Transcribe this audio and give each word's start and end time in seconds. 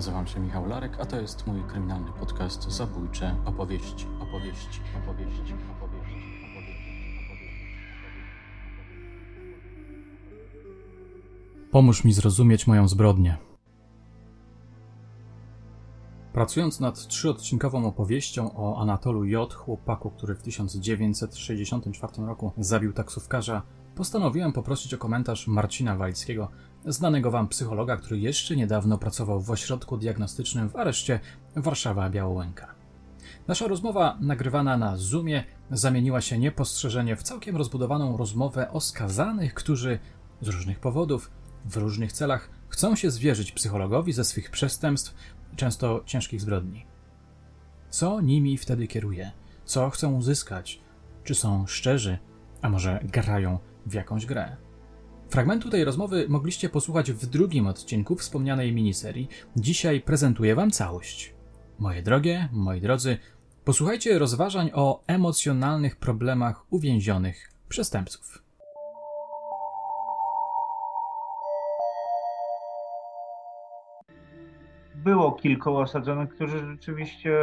Nazywam 0.00 0.26
się 0.26 0.40
Michał 0.40 0.66
Larek, 0.66 1.00
a 1.00 1.04
to 1.04 1.20
jest 1.20 1.46
mój 1.46 1.62
kryminalny 1.62 2.12
podcast 2.12 2.70
Zabójcze 2.70 3.36
opowieści, 3.44 4.06
opowieści, 4.20 4.80
opowieści, 5.02 5.54
opowieści, 5.78 6.20
Pomóż 11.70 12.04
mi 12.04 12.12
zrozumieć 12.12 12.66
moją 12.66 12.88
zbrodnię. 12.88 13.36
Pracując 16.32 16.80
nad 16.80 17.06
trzyodcinkową 17.06 17.86
opowieścią 17.86 18.56
o 18.56 18.80
Anatolu 18.82 19.24
J., 19.24 19.54
chłopaku, 19.54 20.10
który 20.10 20.34
w 20.34 20.42
1964 20.42 22.26
roku 22.26 22.52
zabił 22.58 22.92
taksówkarza, 22.92 23.62
postanowiłem 23.94 24.52
poprosić 24.52 24.94
o 24.94 24.98
komentarz 24.98 25.46
Marcina 25.46 25.96
Walickiego, 25.96 26.48
znanego 26.86 27.30
wam 27.30 27.48
psychologa, 27.48 27.96
który 27.96 28.18
jeszcze 28.18 28.56
niedawno 28.56 28.98
pracował 28.98 29.40
w 29.40 29.50
ośrodku 29.50 29.96
diagnostycznym 29.96 30.68
w 30.68 30.76
areszcie 30.76 31.20
Warszawa-Białołęka. 31.56 32.66
Nasza 33.48 33.68
rozmowa, 33.68 34.18
nagrywana 34.20 34.76
na 34.76 34.96
Zoomie, 34.96 35.44
zamieniła 35.70 36.20
się 36.20 36.38
niepostrzeżenie 36.38 37.16
w 37.16 37.22
całkiem 37.22 37.56
rozbudowaną 37.56 38.16
rozmowę 38.16 38.70
o 38.70 38.80
skazanych, 38.80 39.54
którzy 39.54 39.98
z 40.40 40.48
różnych 40.48 40.80
powodów, 40.80 41.30
w 41.64 41.76
różnych 41.76 42.12
celach 42.12 42.50
chcą 42.68 42.96
się 42.96 43.10
zwierzyć 43.10 43.52
psychologowi 43.52 44.12
ze 44.12 44.24
swych 44.24 44.50
przestępstw, 44.50 45.14
często 45.56 46.02
ciężkich 46.06 46.40
zbrodni. 46.40 46.86
Co 47.90 48.20
nimi 48.20 48.58
wtedy 48.58 48.86
kieruje? 48.86 49.32
Co 49.64 49.90
chcą 49.90 50.14
uzyskać? 50.14 50.80
Czy 51.24 51.34
są 51.34 51.66
szczerzy, 51.66 52.18
a 52.62 52.68
może 52.68 53.00
grają 53.02 53.58
w 53.86 53.94
jakąś 53.94 54.26
grę? 54.26 54.56
Fragmentu 55.30 55.70
tej 55.70 55.84
rozmowy 55.84 56.26
mogliście 56.28 56.68
posłuchać 56.68 57.12
w 57.12 57.26
drugim 57.26 57.66
odcinku 57.66 58.16
wspomnianej 58.16 58.72
miniserii. 58.72 59.28
Dzisiaj 59.56 60.00
prezentuję 60.00 60.54
Wam 60.54 60.70
całość. 60.70 61.34
Moje 61.78 62.02
drogie, 62.02 62.48
moi 62.52 62.80
drodzy, 62.80 63.18
posłuchajcie 63.64 64.18
rozważań 64.18 64.70
o 64.74 65.02
emocjonalnych 65.06 65.96
problemach 65.96 66.72
uwięzionych 66.72 67.50
przestępców. 67.68 68.42
Było 74.94 75.32
kilku 75.32 75.76
osadzonych, 75.76 76.34
którzy 76.34 76.58
rzeczywiście 76.58 77.38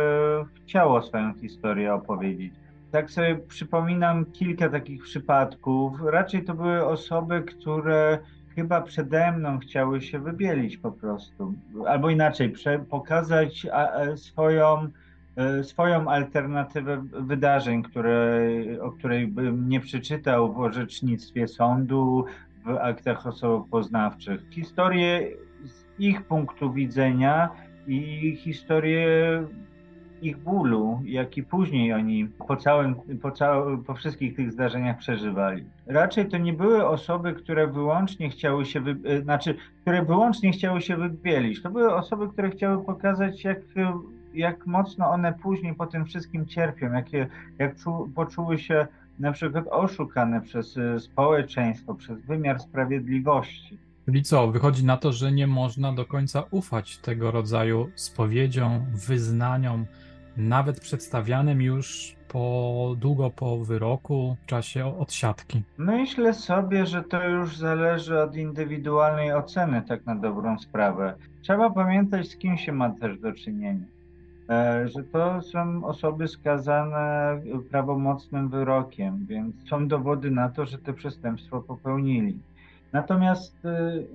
chciało 0.56 1.02
swoją 1.02 1.34
historię 1.34 1.94
opowiedzieć 1.94 2.54
tak 2.92 3.12
sobie 3.12 3.36
przypominam 3.36 4.26
kilka 4.26 4.70
takich 4.70 5.04
przypadków. 5.04 6.02
Raczej 6.02 6.44
to 6.44 6.54
były 6.54 6.86
osoby, 6.86 7.42
które 7.42 8.20
chyba 8.56 8.82
przede 8.82 9.32
mną 9.32 9.60
chciały 9.60 10.02
się 10.02 10.20
wybielić 10.20 10.78
po 10.78 10.92
prostu. 10.92 11.54
Albo 11.88 12.10
inaczej, 12.10 12.54
pokazać 12.90 13.68
swoją, 14.16 14.88
e, 15.36 15.64
swoją 15.64 16.10
alternatywę 16.10 17.06
wydarzeń, 17.12 17.84
które, 17.84 18.40
o 18.82 18.92
której 18.92 19.28
bym 19.28 19.70
nie 19.70 19.80
przeczytał 19.80 20.54
w 20.54 20.60
orzecznictwie 20.60 21.48
sądu, 21.48 22.26
w 22.66 22.70
aktach 22.70 23.28
osobopoznawczych. 23.28 24.42
Historię 24.50 25.28
z 25.66 26.00
ich 26.00 26.24
punktu 26.24 26.74
widzenia 26.74 27.50
i 27.88 28.36
historię 28.36 29.44
ich 30.22 30.38
bólu, 30.38 31.02
jaki 31.06 31.44
później 31.44 31.94
oni 31.94 32.28
po 32.48 32.56
całym, 32.56 32.96
po, 33.22 33.32
całym, 33.32 33.84
po 33.84 33.94
wszystkich 33.94 34.36
tych 34.36 34.52
zdarzeniach 34.52 34.98
przeżywali. 34.98 35.66
Raczej 35.88 36.30
to 36.30 36.38
nie 36.38 36.54
były 36.54 36.88
osoby, 36.88 37.34
które 37.34 37.68
wyłącznie 37.68 38.30
chciały 38.30 38.66
się, 38.66 38.82
wy, 38.82 38.98
e, 39.06 39.22
znaczy, 39.22 39.56
które 39.82 40.06
wyłącznie 40.06 40.52
chciały 40.52 40.82
się 40.82 40.98
wybielić. 40.98 41.62
To 41.62 41.70
były 41.70 41.96
osoby, 41.96 42.30
które 42.30 42.50
chciały 42.50 42.84
pokazać, 42.84 43.44
jak, 43.44 43.60
jak 44.34 44.68
mocno 44.68 45.10
one 45.10 45.34
później 45.34 45.76
po 45.76 45.88
tym 45.88 46.06
wszystkim 46.06 46.46
cierpią, 46.46 46.94
jakie, 46.94 47.28
jak 47.60 47.76
czu, 47.76 48.10
poczuły 48.16 48.58
się 48.58 48.88
na 49.20 49.32
przykład 49.32 49.66
oszukane 49.72 50.42
przez 50.42 50.78
e, 50.78 51.00
społeczeństwo, 51.00 51.96
przez 51.96 52.22
wymiar 52.22 52.60
sprawiedliwości. 52.60 53.78
Czyli 54.08 54.24
co, 54.24 54.48
wychodzi 54.48 54.86
na 54.86 54.98
to, 54.98 55.12
że 55.12 55.32
nie 55.32 55.48
można 55.48 55.94
do 55.94 56.06
końca 56.06 56.44
ufać 56.52 56.98
tego 56.98 57.32
rodzaju 57.32 57.90
spowiedziom, 57.96 58.86
wyznaniom, 59.08 59.86
nawet 60.38 60.80
przedstawianym 60.80 61.62
już 61.62 62.16
po 62.28 62.96
długo 62.98 63.30
po 63.30 63.58
wyroku, 63.58 64.38
w 64.42 64.46
czasie 64.46 65.00
odsiadki. 65.00 65.62
Myślę 65.78 66.34
sobie, 66.34 66.86
że 66.86 67.04
to 67.04 67.28
już 67.28 67.58
zależy 67.58 68.20
od 68.20 68.36
indywidualnej 68.36 69.34
oceny, 69.34 69.82
tak 69.88 70.06
na 70.06 70.16
dobrą 70.16 70.60
sprawę. 70.60 71.16
Trzeba 71.42 71.70
pamiętać, 71.70 72.28
z 72.28 72.38
kim 72.38 72.58
się 72.58 72.72
ma 72.72 72.90
też 72.90 73.20
do 73.20 73.34
czynienia. 73.34 73.86
E, 74.50 74.88
że 74.88 75.04
to 75.04 75.42
są 75.42 75.86
osoby 75.86 76.28
skazane 76.28 77.38
prawomocnym 77.72 78.50
wyrokiem, 78.50 79.26
więc 79.26 79.56
są 79.70 79.88
dowody 79.88 80.32
na 80.32 80.50
to, 80.50 80.66
że 80.66 80.78
to 80.78 80.94
przestępstwo 80.94 81.62
popełnili. 81.62 82.40
Natomiast 82.94 83.66
y, 83.66 84.08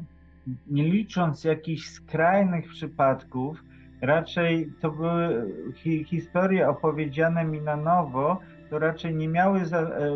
nie 0.71 0.85
licząc 0.85 1.45
jakichś 1.45 1.89
skrajnych 1.89 2.69
przypadków, 2.69 3.65
raczej 4.03 4.73
to 4.81 4.91
były 4.91 5.53
hi, 5.75 6.05
historie 6.05 6.69
opowiedziane 6.69 7.45
mi 7.45 7.61
na 7.61 7.77
nowo, 7.77 8.39
to 8.71 8.79
raczej 8.79 9.15
nie 9.15 9.29
miały 9.29 9.65
za, 9.65 9.79
e, 9.81 10.11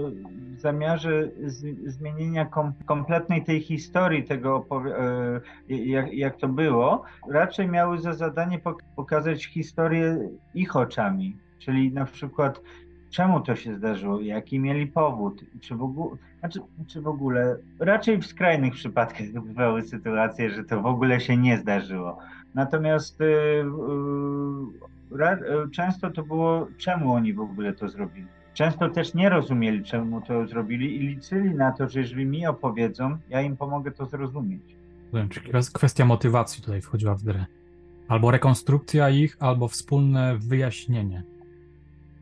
w 0.57 0.61
zamiarze 0.61 1.29
z, 1.45 1.91
zmienienia 1.91 2.45
kom, 2.45 2.73
kompletnej 2.87 3.45
tej 3.45 3.61
historii, 3.61 4.25
tego 4.25 4.67
e, 5.69 5.75
jak, 5.75 6.13
jak 6.13 6.37
to 6.37 6.49
było, 6.49 7.03
raczej 7.29 7.69
miały 7.69 7.99
za 7.99 8.13
zadanie 8.13 8.61
pokazać 8.97 9.45
historię 9.45 10.29
ich 10.55 10.77
oczami. 10.77 11.37
Czyli 11.59 11.93
na 11.93 12.05
przykład 12.05 12.61
czemu 13.11 13.41
to 13.41 13.57
się 13.57 13.75
zdarzyło, 13.75 14.21
jaki 14.21 14.59
mieli 14.61 14.87
powód, 14.87 15.45
czy 15.61 15.75
w 15.75 15.83
ogóle, 15.83 16.17
znaczy, 16.41 16.61
czy 16.87 17.01
w 17.01 17.09
ogóle, 17.09 17.57
raczej 17.79 18.19
w 18.19 18.27
skrajnych 18.27 18.75
przypadkach 18.75 19.33
bywały 19.49 19.83
sytuacje, 19.83 20.51
że 20.51 20.65
to 20.65 20.83
w 20.83 20.87
ogóle 20.87 21.21
się 21.21 21.37
nie 21.37 21.59
zdarzyło. 21.59 22.19
Natomiast 22.55 23.21
yy, 23.21 23.65
yy, 25.11 25.71
często 25.71 26.11
to 26.11 26.23
było, 26.23 26.69
czemu 26.79 27.13
oni 27.13 27.33
w 27.33 27.41
ogóle 27.41 27.73
to 27.73 27.89
zrobili. 27.89 28.27
Często 28.55 28.89
też 28.89 29.15
nie 29.15 29.29
rozumieli, 29.29 29.85
czemu 29.85 30.21
to 30.21 30.47
zrobili 30.47 30.97
i 30.97 30.99
liczyli 30.99 31.55
na 31.55 31.73
to, 31.73 31.89
że 31.89 32.01
jeżeli 32.01 32.27
mi 32.27 32.47
opowiedzą, 32.47 33.19
ja 33.29 33.41
im 33.43 33.57
pomogę 33.57 33.91
to 33.91 34.07
zrozumieć. 34.07 34.77
Czyli 35.31 35.53
kwestia 35.75 36.05
motywacji 36.05 36.63
tutaj 36.63 36.83
wchodziła 36.83 37.15
w 37.15 37.23
grę. 37.23 37.47
Albo 38.09 38.31
rekonstrukcja 38.31 39.11
ich, 39.11 39.37
albo 39.41 39.69
wspólne 39.69 40.37
wyjaśnienie. 40.39 41.23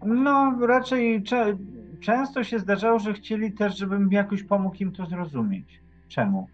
No, 0.06 0.59
raczej 0.67 1.23
cze 1.23 1.56
często 2.01 2.45
się 2.45 2.59
zdarzało, 2.59 2.99
że 2.99 3.12
chcieli 3.12 3.53
też, 3.53 3.79
żebym 3.79 4.12
jakoś 4.12 4.43
pomógł 4.43 4.77
im 4.77 4.93
to 4.93 5.06
zrozumieć. 5.06 5.81
Czemu? 6.09 6.49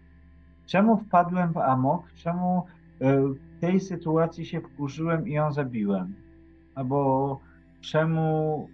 Czemu 0.65 0.97
wpadłem 0.97 1.53
w 1.53 1.57
amok? 1.57 2.11
Czemu 2.15 2.65
y, 3.01 3.05
tej 3.61 3.79
sytuacji 3.79 4.45
się 4.45 4.61
wkurzyłem 4.61 5.27
i 5.27 5.33
ją 5.33 5.51
zabiłem? 5.51 6.13
Albo 6.75 7.39
czemu, 7.81 8.67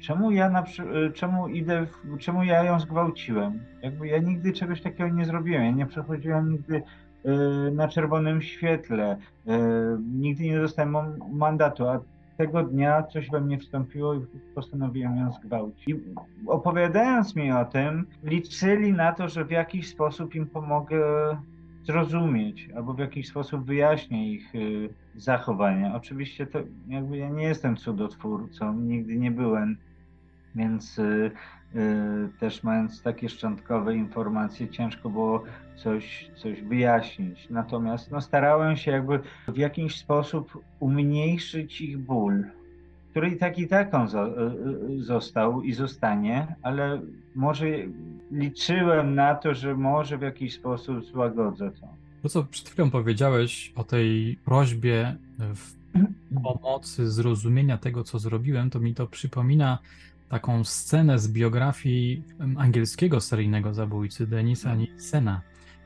czemu 0.00 0.30
ja 0.30 0.50
na, 0.50 0.62
y, 0.62 1.12
czemu 1.12 1.48
idę, 1.48 1.86
w, 1.86 2.18
czemu 2.18 2.44
ja 2.44 2.64
ją 2.64 2.80
zgwałciłem? 2.80 3.60
Jakby 3.82 4.08
ja 4.08 4.18
nigdy 4.18 4.52
czegoś 4.52 4.82
takiego 4.82 5.08
nie 5.08 5.24
zrobiłem. 5.24 5.64
Ja 5.64 5.70
nie 5.70 5.86
przechodziłem 5.86 6.50
nigdy 6.50 6.76
y, 6.76 7.70
na 7.72 7.88
czerwonym 7.88 8.42
świetle. 8.42 9.16
Nigdy 10.14 10.44
nie 10.44 10.60
dostałem 10.60 11.18
mandatu, 11.32 11.88
a 11.88 12.00
tego 12.36 12.62
dnia 12.62 13.02
coś 13.02 13.30
we 13.30 13.40
mnie 13.40 13.58
wstąpiło 13.58 14.14
i 14.14 14.20
postanowiłem 14.54 15.16
ją 15.16 15.32
zgwałcić. 15.32 15.88
I 15.88 16.00
opowiadając 16.46 17.36
mi 17.36 17.52
o 17.52 17.64
tym, 17.64 18.06
liczyli 18.24 18.92
na 18.92 19.12
to, 19.12 19.28
że 19.28 19.44
w 19.44 19.50
jakiś 19.50 19.88
sposób 19.88 20.34
im 20.34 20.46
pomogę 20.46 20.98
zrozumieć, 21.84 22.68
albo 22.76 22.94
w 22.94 22.98
jakiś 22.98 23.28
sposób 23.28 23.64
wyjaśnię 23.64 24.32
ich 24.32 24.54
y, 24.54 24.88
zachowania. 25.14 25.94
Oczywiście 25.94 26.46
to 26.46 26.58
jakby 26.88 27.16
ja 27.16 27.28
nie 27.28 27.44
jestem 27.44 27.76
cudotwórcą, 27.76 28.80
nigdy 28.80 29.16
nie 29.16 29.30
byłem, 29.30 29.76
więc 30.54 30.98
y, 30.98 31.30
Y, 31.76 32.28
też 32.38 32.62
mając 32.62 33.02
takie 33.02 33.28
szczątkowe 33.28 33.96
informacje, 33.96 34.68
ciężko 34.68 35.10
było 35.10 35.42
coś, 35.76 36.30
coś 36.34 36.62
wyjaśnić. 36.62 37.50
Natomiast 37.50 38.10
no, 38.10 38.20
starałem 38.20 38.76
się 38.76 38.90
jakby 38.90 39.20
w 39.48 39.56
jakiś 39.56 39.98
sposób 39.98 40.64
umniejszyć 40.80 41.80
ich 41.80 41.98
ból, 41.98 42.44
który 43.12 43.30
i 43.30 43.36
tak 43.36 43.58
i 43.58 43.68
tak 43.68 43.94
on 43.94 44.06
y, 44.06 44.10
y, 44.92 45.02
został 45.02 45.62
i 45.62 45.72
zostanie, 45.72 46.54
ale 46.62 47.00
może 47.34 47.66
liczyłem 48.30 49.14
na 49.14 49.34
to, 49.34 49.54
że 49.54 49.74
może 49.74 50.18
w 50.18 50.22
jakiś 50.22 50.54
sposób 50.54 51.04
złagodzę 51.04 51.70
to. 51.70 51.88
To, 52.22 52.28
co 52.28 52.44
przed 52.44 52.68
chwilą 52.68 52.90
powiedziałeś 52.90 53.72
o 53.76 53.84
tej 53.84 54.36
prośbie 54.44 55.16
w 55.38 55.74
pomocy 56.42 57.10
zrozumienia 57.10 57.78
tego, 57.78 58.04
co 58.04 58.18
zrobiłem, 58.18 58.70
to 58.70 58.80
mi 58.80 58.94
to 58.94 59.06
przypomina 59.06 59.78
taką 60.28 60.64
scenę 60.64 61.18
z 61.18 61.28
biografii 61.28 62.22
angielskiego 62.56 63.20
seryjnego 63.20 63.74
zabójcy 63.74 64.26
Denisa 64.26 64.70
mhm. 64.70 64.80
Nilsena. 64.80 65.40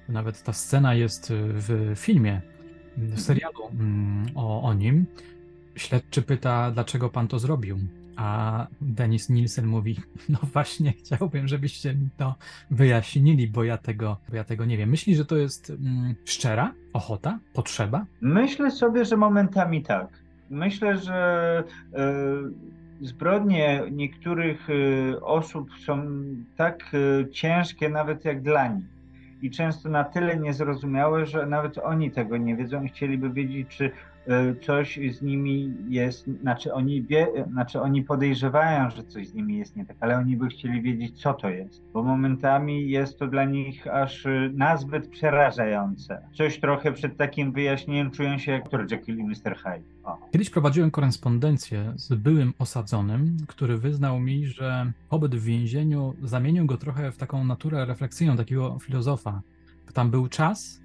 Nawet 0.08 0.43
ta 0.43 0.52
scena 0.52 0.94
jest 0.94 1.32
w 1.32 1.93
filmie 1.96 2.40
serialu 3.17 3.69
mm, 3.73 4.26
o, 4.34 4.62
o 4.62 4.75
nim. 4.75 5.06
Śledczy 5.76 6.23
pyta, 6.23 6.70
dlaczego 6.70 7.11
pan 7.11 7.28
to 7.28 7.38
zrobił. 7.38 7.78
A 8.17 8.67
Denis 8.81 9.28
Nielsen 9.28 9.67
mówi: 9.67 9.96
No 10.28 10.38
właśnie, 10.52 10.93
chciałbym, 10.93 11.49
żebyście 11.49 11.94
mi 11.94 12.08
to 12.17 12.34
wyjaśnili, 12.70 13.49
bo 13.49 13.64
ja 13.64 13.78
tego, 13.78 14.17
bo 14.28 14.37
ja 14.37 14.44
tego 14.44 14.64
nie 14.64 14.76
wiem. 14.76 14.90
Myśli, 14.90 15.17
że 15.17 15.25
to 15.25 15.37
jest 15.37 15.70
mm, 15.70 16.14
szczera 16.25 16.73
ochota, 16.93 17.38
potrzeba? 17.52 18.06
Myślę 18.20 18.70
sobie, 18.70 19.05
że 19.05 19.17
momentami 19.17 19.82
tak. 19.82 20.08
Myślę, 20.50 20.96
że 20.96 21.64
y, 23.02 23.06
zbrodnie 23.06 23.82
niektórych 23.90 24.70
y, 24.70 25.25
osób 25.25 25.70
są 25.87 26.06
tak 26.56 26.94
y, 26.94 27.31
ciężkie, 27.31 27.88
nawet 27.88 28.25
jak 28.25 28.43
dla 28.43 28.69
nich. 28.69 28.84
I 29.43 29.50
często 29.50 29.88
na 29.88 30.05
tyle 30.05 30.37
niezrozumiałe, 30.37 31.26
że 31.26 31.46
nawet 31.46 31.78
oni 31.78 32.11
tego 32.11 32.37
nie 32.37 32.56
wiedzą 32.56 32.82
i 32.82 32.88
chcieliby 32.88 33.31
wiedzieć, 33.31 33.69
czy 33.69 33.90
coś 34.62 34.99
z 35.12 35.23
nimi 35.23 35.75
jest, 35.88 36.26
znaczy 36.40 36.75
oni, 36.75 37.02
wie, 37.02 37.26
znaczy 37.52 37.81
oni 37.81 38.02
podejrzewają, 38.02 38.90
że 38.90 39.05
coś 39.05 39.28
z 39.28 39.34
nimi 39.34 39.58
jest 39.58 39.76
nie 39.76 39.87
tak, 39.87 39.96
ale 40.00 40.19
oni 40.19 40.37
by 40.37 40.49
chcieli 40.49 40.82
wiedzieć, 40.82 41.20
co 41.23 41.34
to 41.34 41.49
jest, 41.49 41.82
bo 41.93 42.02
momentami 42.02 42.90
jest 42.90 43.19
to 43.19 43.26
dla 43.26 43.44
nich 43.44 43.87
aż 43.87 44.26
e, 44.26 44.50
nazbyt 44.55 45.08
przerażające. 45.08 46.23
Coś 46.32 46.61
trochę 46.61 46.93
przed 46.93 47.17
takim 47.17 47.52
wyjaśnieniem 47.52 48.11
czują 48.11 48.38
się 48.38 48.52
jak 48.52 48.64
Dr. 48.64 48.87
Jekyll 48.90 49.19
i 49.19 49.25
Mr. 49.25 49.56
Hyde. 49.56 49.84
O. 50.05 50.19
Kiedyś 50.32 50.50
prowadziłem 50.50 50.90
korespondencję 50.90 51.93
z 51.96 52.14
byłym 52.14 52.52
osadzonym, 52.58 53.37
który 53.46 53.78
wyznał 53.78 54.20
mi, 54.20 54.46
że 54.46 54.93
pobyt 55.08 55.34
w 55.34 55.44
więzieniu 55.44 56.14
zamienił 56.23 56.67
go 56.67 56.76
trochę 56.76 57.12
w 57.12 57.17
taką 57.17 57.44
naturę 57.44 57.84
refleksyjną 57.84 58.37
takiego 58.37 58.78
filozofa. 58.78 59.43
Tam 59.93 60.11
był 60.11 60.28
czas, 60.28 60.81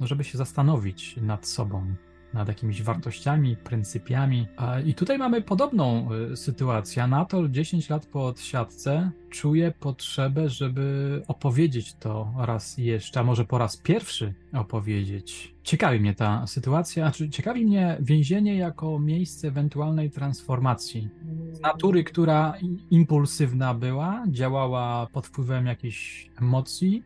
no, 0.00 0.06
żeby 0.06 0.24
się 0.24 0.38
zastanowić 0.38 1.16
nad 1.16 1.46
sobą, 1.46 1.94
nad 2.36 2.48
jakimiś 2.48 2.82
wartościami, 2.82 3.56
pryncypiami. 3.56 4.46
I 4.86 4.94
tutaj 4.94 5.18
mamy 5.18 5.42
podobną 5.42 6.08
y, 6.32 6.36
sytuację. 6.36 7.02
Anatol 7.02 7.50
10 7.50 7.90
lat 7.90 8.06
po 8.06 8.26
odsiadce 8.26 9.10
czuje 9.30 9.72
potrzebę, 9.80 10.48
żeby 10.48 11.22
opowiedzieć 11.28 11.94
to 11.94 12.34
raz 12.38 12.78
jeszcze, 12.78 13.20
a 13.20 13.22
może 13.22 13.44
po 13.44 13.58
raz 13.58 13.76
pierwszy 13.76 14.34
opowiedzieć. 14.52 15.54
Ciekawi 15.62 16.00
mnie 16.00 16.14
ta 16.14 16.46
sytuacja, 16.46 17.04
znaczy 17.04 17.30
ciekawi 17.30 17.66
mnie 17.66 17.96
więzienie 18.00 18.56
jako 18.56 18.98
miejsce 18.98 19.48
ewentualnej 19.48 20.10
transformacji. 20.10 21.08
Z 21.52 21.60
natury, 21.60 22.04
która 22.04 22.54
impulsywna 22.90 23.74
była, 23.74 24.24
działała 24.28 25.06
pod 25.12 25.26
wpływem 25.26 25.66
jakichś 25.66 26.30
emocji, 26.40 27.02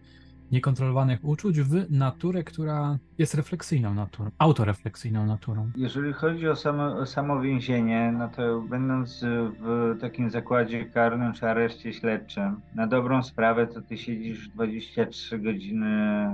niekontrolowanych 0.53 1.25
uczuć 1.25 1.61
w 1.61 1.91
naturę, 1.91 2.45
która 2.45 2.99
jest 3.19 3.35
refleksyjną 3.35 3.95
naturą, 3.95 4.31
autorefleksyjną 4.39 5.27
naturą. 5.27 5.71
Jeżeli 5.77 6.13
chodzi 6.13 6.49
o 6.49 6.57
samo, 6.57 6.97
o 6.97 7.07
samo 7.07 7.41
więzienie, 7.41 8.15
no 8.19 8.29
to 8.29 8.61
będąc 8.61 9.25
w 9.61 9.97
takim 10.01 10.31
zakładzie 10.31 10.85
karnym 10.85 11.33
czy 11.33 11.49
areszcie 11.49 11.93
śledczym, 11.93 12.61
na 12.75 12.87
dobrą 12.87 13.23
sprawę 13.23 13.67
to 13.67 13.83
ty 13.83 13.99
siedzisz 13.99 14.49
23 14.49 15.39
godziny 15.39 16.27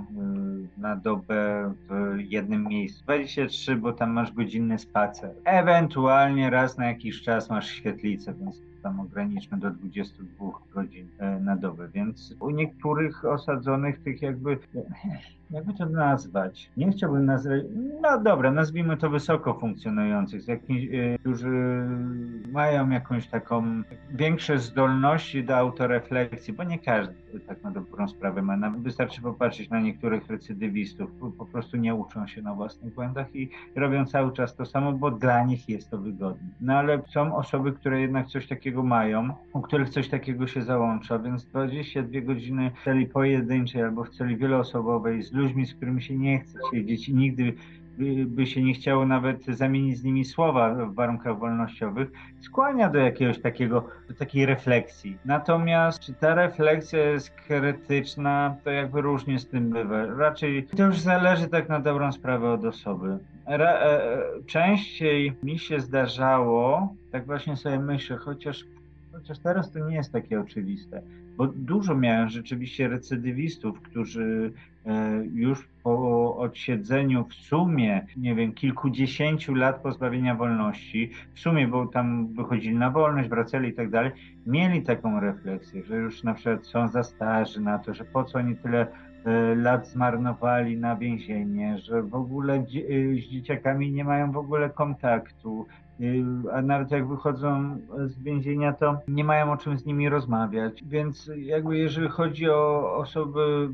y, 0.77 0.81
na 0.81 0.97
dobę 0.97 1.73
w 1.89 2.21
jednym 2.21 2.65
miejscu. 2.65 3.05
23, 3.05 3.77
bo 3.77 3.93
tam 3.93 4.11
masz 4.11 4.33
godzinny 4.33 4.79
spacer. 4.79 5.31
Ewentualnie 5.45 6.51
raz 6.51 6.79
na 6.79 6.87
jakiś 6.87 7.23
czas 7.23 7.51
masz 7.51 7.69
świetlicę, 7.69 8.35
więc 8.35 8.61
tam 8.87 9.01
ograniczmy 9.01 9.59
do 9.59 9.71
22 9.71 10.47
godzin 10.75 11.09
e, 11.19 11.41
na 11.41 11.57
dobę, 11.57 11.89
więc 11.89 12.35
u 12.41 12.51
niektórych 12.51 13.25
osadzonych 13.25 14.03
tych 14.03 14.23
jakby 14.23 14.59
jakby 15.51 15.75
to 15.75 15.87
nazwać? 15.87 16.71
Nie 16.77 16.91
chciałbym 16.91 17.27
nazwać, 17.27 17.63
no 18.03 18.21
dobra, 18.21 18.53
nazwijmy 18.53 18.97
to 18.97 19.11
wysoko 19.11 19.55
funkcjonujących, 19.55 20.49
jakimś, 20.49 20.85
y, 20.85 21.17
którzy 21.21 21.87
mają 22.53 22.91
jakąś 22.91 23.29
taką 23.29 23.83
większe 24.11 24.59
zdolności 24.59 25.45
do 25.45 25.57
autorefleksji, 25.57 26.55
bo 26.55 26.65
nie 26.65 26.79
każdy 26.79 27.15
tak 27.41 27.63
na 27.63 27.71
dobrą 27.71 28.09
sprawę 28.09 28.43
ma. 28.43 28.57
Nawet 28.57 28.81
wystarczy 28.81 29.23
popatrzeć 29.23 29.71
na 29.71 29.81
niektórych 29.81 30.29
recydywistów, 30.29 31.11
po 31.39 31.47
prostu 31.47 31.77
nie 31.77 31.95
uczą 31.95 32.27
się 32.27 32.43
na 32.43 32.55
własnych 32.55 32.95
błędach 32.95 33.37
i 33.37 33.51
robią 33.77 34.07
cały 34.07 34.33
czas 34.33 34.57
to 34.57 34.67
samo, 34.67 34.93
bo 34.93 35.11
dla 35.11 35.45
nich 35.45 35.69
jest 35.69 35.91
to 35.91 35.99
wygodne. 35.99 36.49
No 36.61 36.75
ale 36.75 37.03
są 37.13 37.37
osoby, 37.37 37.73
które 37.73 38.01
jednak 38.01 38.27
coś 38.27 38.47
takiego 38.47 38.83
mają, 38.83 39.29
u 39.53 39.61
których 39.61 39.89
coś 39.89 40.09
takiego 40.09 40.47
się 40.47 40.63
załącza, 40.63 41.19
więc 41.19 41.45
22 41.45 42.21
godziny 42.21 42.71
w 42.81 42.85
celi 42.85 43.07
pojedynczej 43.07 43.83
albo 43.83 44.05
w 44.05 44.11
celi 44.11 44.37
wieloosobowej 44.37 45.23
z 45.23 45.33
ludźmi, 45.37 45.67
z 45.67 45.75
którymi 45.75 46.03
się 46.03 46.17
nie 46.17 46.39
chce 46.39 46.59
siedzieć 46.73 47.09
i 47.09 47.15
nigdy 47.15 47.55
by 48.27 48.47
się 48.47 48.63
nie 48.63 48.75
chciało 48.75 49.07
nawet 49.07 49.47
zamienić 49.47 49.99
z 49.99 50.05
nimi 50.05 50.25
słowa 50.25 50.75
w 50.75 50.95
warunkach 50.95 51.39
wolnościowych, 51.39 52.09
skłania 52.41 52.91
do 52.91 52.99
jakiegoś 52.99 53.41
takiego, 53.41 53.89
do 54.09 54.15
takiej 54.15 54.47
refleksji. 54.47 55.19
Natomiast 55.25 56.01
czy 56.01 56.15
ta 56.15 56.35
refleksja 56.35 57.11
jest 57.11 57.31
krytyczna, 57.31 58.57
to 58.65 58.71
jakby 58.71 59.01
różnie 59.01 59.39
z 59.39 59.49
tym 59.49 59.71
bywa. 59.71 60.07
Raczej 60.07 60.67
to 60.77 60.87
już 60.87 61.01
zależy 61.01 61.49
tak 61.49 61.69
na 61.69 61.81
dobrą 61.81 62.13
sprawę 62.13 62.53
od 62.53 62.65
osoby. 62.65 63.19
E, 63.47 64.19
częściej 64.47 65.33
mi 65.43 65.59
się 65.59 65.81
zdarzało, 65.81 66.95
tak 67.13 67.27
właśnie 67.27 67.57
sobie 67.57 67.79
myślę, 67.79 68.17
chociaż, 68.17 68.65
chociaż 69.13 69.39
teraz 69.39 69.71
to 69.71 69.89
nie 69.89 69.97
jest 69.97 70.13
takie 70.13 70.41
oczywiste, 70.41 71.03
bo 71.37 71.47
dużo 71.47 71.95
miałem 71.95 72.29
rzeczywiście 72.29 72.89
recydywistów, 72.89 73.81
którzy 73.81 74.53
e, 74.87 75.23
już 75.35 75.69
po 75.83 76.37
odsiedzeniu 76.37 77.25
w 77.25 77.35
sumie, 77.35 78.07
nie 78.17 78.35
wiem, 78.35 78.53
kilkudziesięciu 78.53 79.55
lat 79.55 79.83
pozbawienia 79.83 80.35
wolności, 80.35 81.11
w 81.35 81.41
sumie, 81.41 81.69
bo 81.69 81.87
tam 81.87 82.27
wychodzili 82.27 82.77
na 82.77 82.91
wolność, 82.91 83.29
wracali 83.29 83.69
i 83.69 83.75
tak 83.75 83.91
dalej, 83.91 84.13
mieli 84.47 84.83
taką 84.83 85.21
refleksję, 85.21 85.83
że 85.83 85.97
już 85.97 86.23
na 86.23 86.35
przykład 86.35 86.67
są 86.67 86.89
za 86.89 87.03
starzy 87.03 87.61
na 87.61 87.79
to, 87.79 87.95
że 87.95 88.05
po 88.05 88.25
co 88.25 88.39
oni 88.39 88.57
tyle 88.57 88.87
e, 89.25 89.55
lat 89.55 89.89
zmarnowali 89.89 90.77
na 90.77 90.97
więzienie, 90.97 91.79
że 91.79 92.03
w 92.03 92.15
ogóle 92.15 92.55
e, 92.55 92.65
z 93.15 93.31
dzieciakami 93.31 93.93
nie 93.93 94.05
mają 94.05 94.33
w 94.33 94.37
ogóle 94.37 94.71
kontaktu, 94.71 95.67
a 96.53 96.63
nawet 96.63 96.91
jak 96.91 97.09
wychodzą 97.09 97.79
z 98.05 98.23
więzienia, 98.23 98.73
to 98.73 99.01
nie 99.09 99.25
mają 99.25 99.53
o 99.53 99.57
czym 99.57 99.79
z 99.79 99.87
nimi 99.87 100.09
rozmawiać. 100.09 100.85
Więc 100.85 101.31
jakby 101.37 101.77
jeżeli 101.77 102.09
chodzi 102.09 102.51
o 102.51 102.95
osoby 102.97 103.69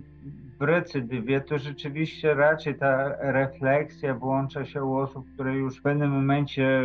w 0.59 0.63
recydywie, 0.63 1.41
to 1.41 1.59
rzeczywiście 1.59 2.35
raczej 2.35 2.75
ta 2.75 3.09
refleksja 3.33 4.15
włącza 4.15 4.65
się 4.65 4.85
u 4.85 4.97
osób, 4.97 5.27
które 5.35 5.57
już 5.57 5.79
w 5.79 5.83
pewnym 5.83 6.11
momencie 6.11 6.83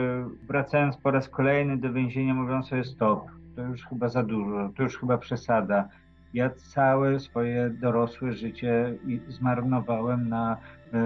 wracając 0.47 0.97
po 0.97 1.11
raz 1.11 1.29
kolejny 1.29 1.77
do 1.77 1.93
więzienia 1.93 2.33
mówią 2.33 2.63
sobie 2.63 2.83
stop, 2.83 3.25
to 3.55 3.61
już 3.61 3.85
chyba 3.85 4.09
za 4.09 4.23
dużo, 4.23 4.69
to 4.77 4.83
już 4.83 4.97
chyba 4.97 5.17
przesada. 5.17 5.89
Ja 6.33 6.49
całe 6.49 7.19
swoje 7.19 7.69
dorosłe 7.69 8.33
życie 8.33 8.93
zmarnowałem 9.27 10.29
na, 10.29 10.57
e, 10.93 10.97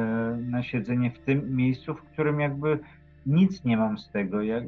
na 0.49 0.63
siedzenie 0.63 1.11
w 1.11 1.19
tym 1.19 1.55
miejscu, 1.55 1.93
w 1.93 2.03
którym 2.03 2.39
jakby 2.39 2.79
nic 3.25 3.63
nie 3.63 3.77
mam 3.77 3.97
z 3.97 4.09
tego, 4.09 4.41
jak, 4.41 4.63
y, 4.63 4.67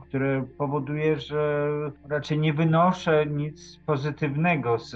które 0.00 0.44
powoduje, 0.58 1.20
że 1.20 1.68
raczej 2.08 2.38
nie 2.38 2.52
wynoszę 2.52 3.26
nic 3.26 3.76
pozytywnego 3.86 4.78
z, 4.78 4.90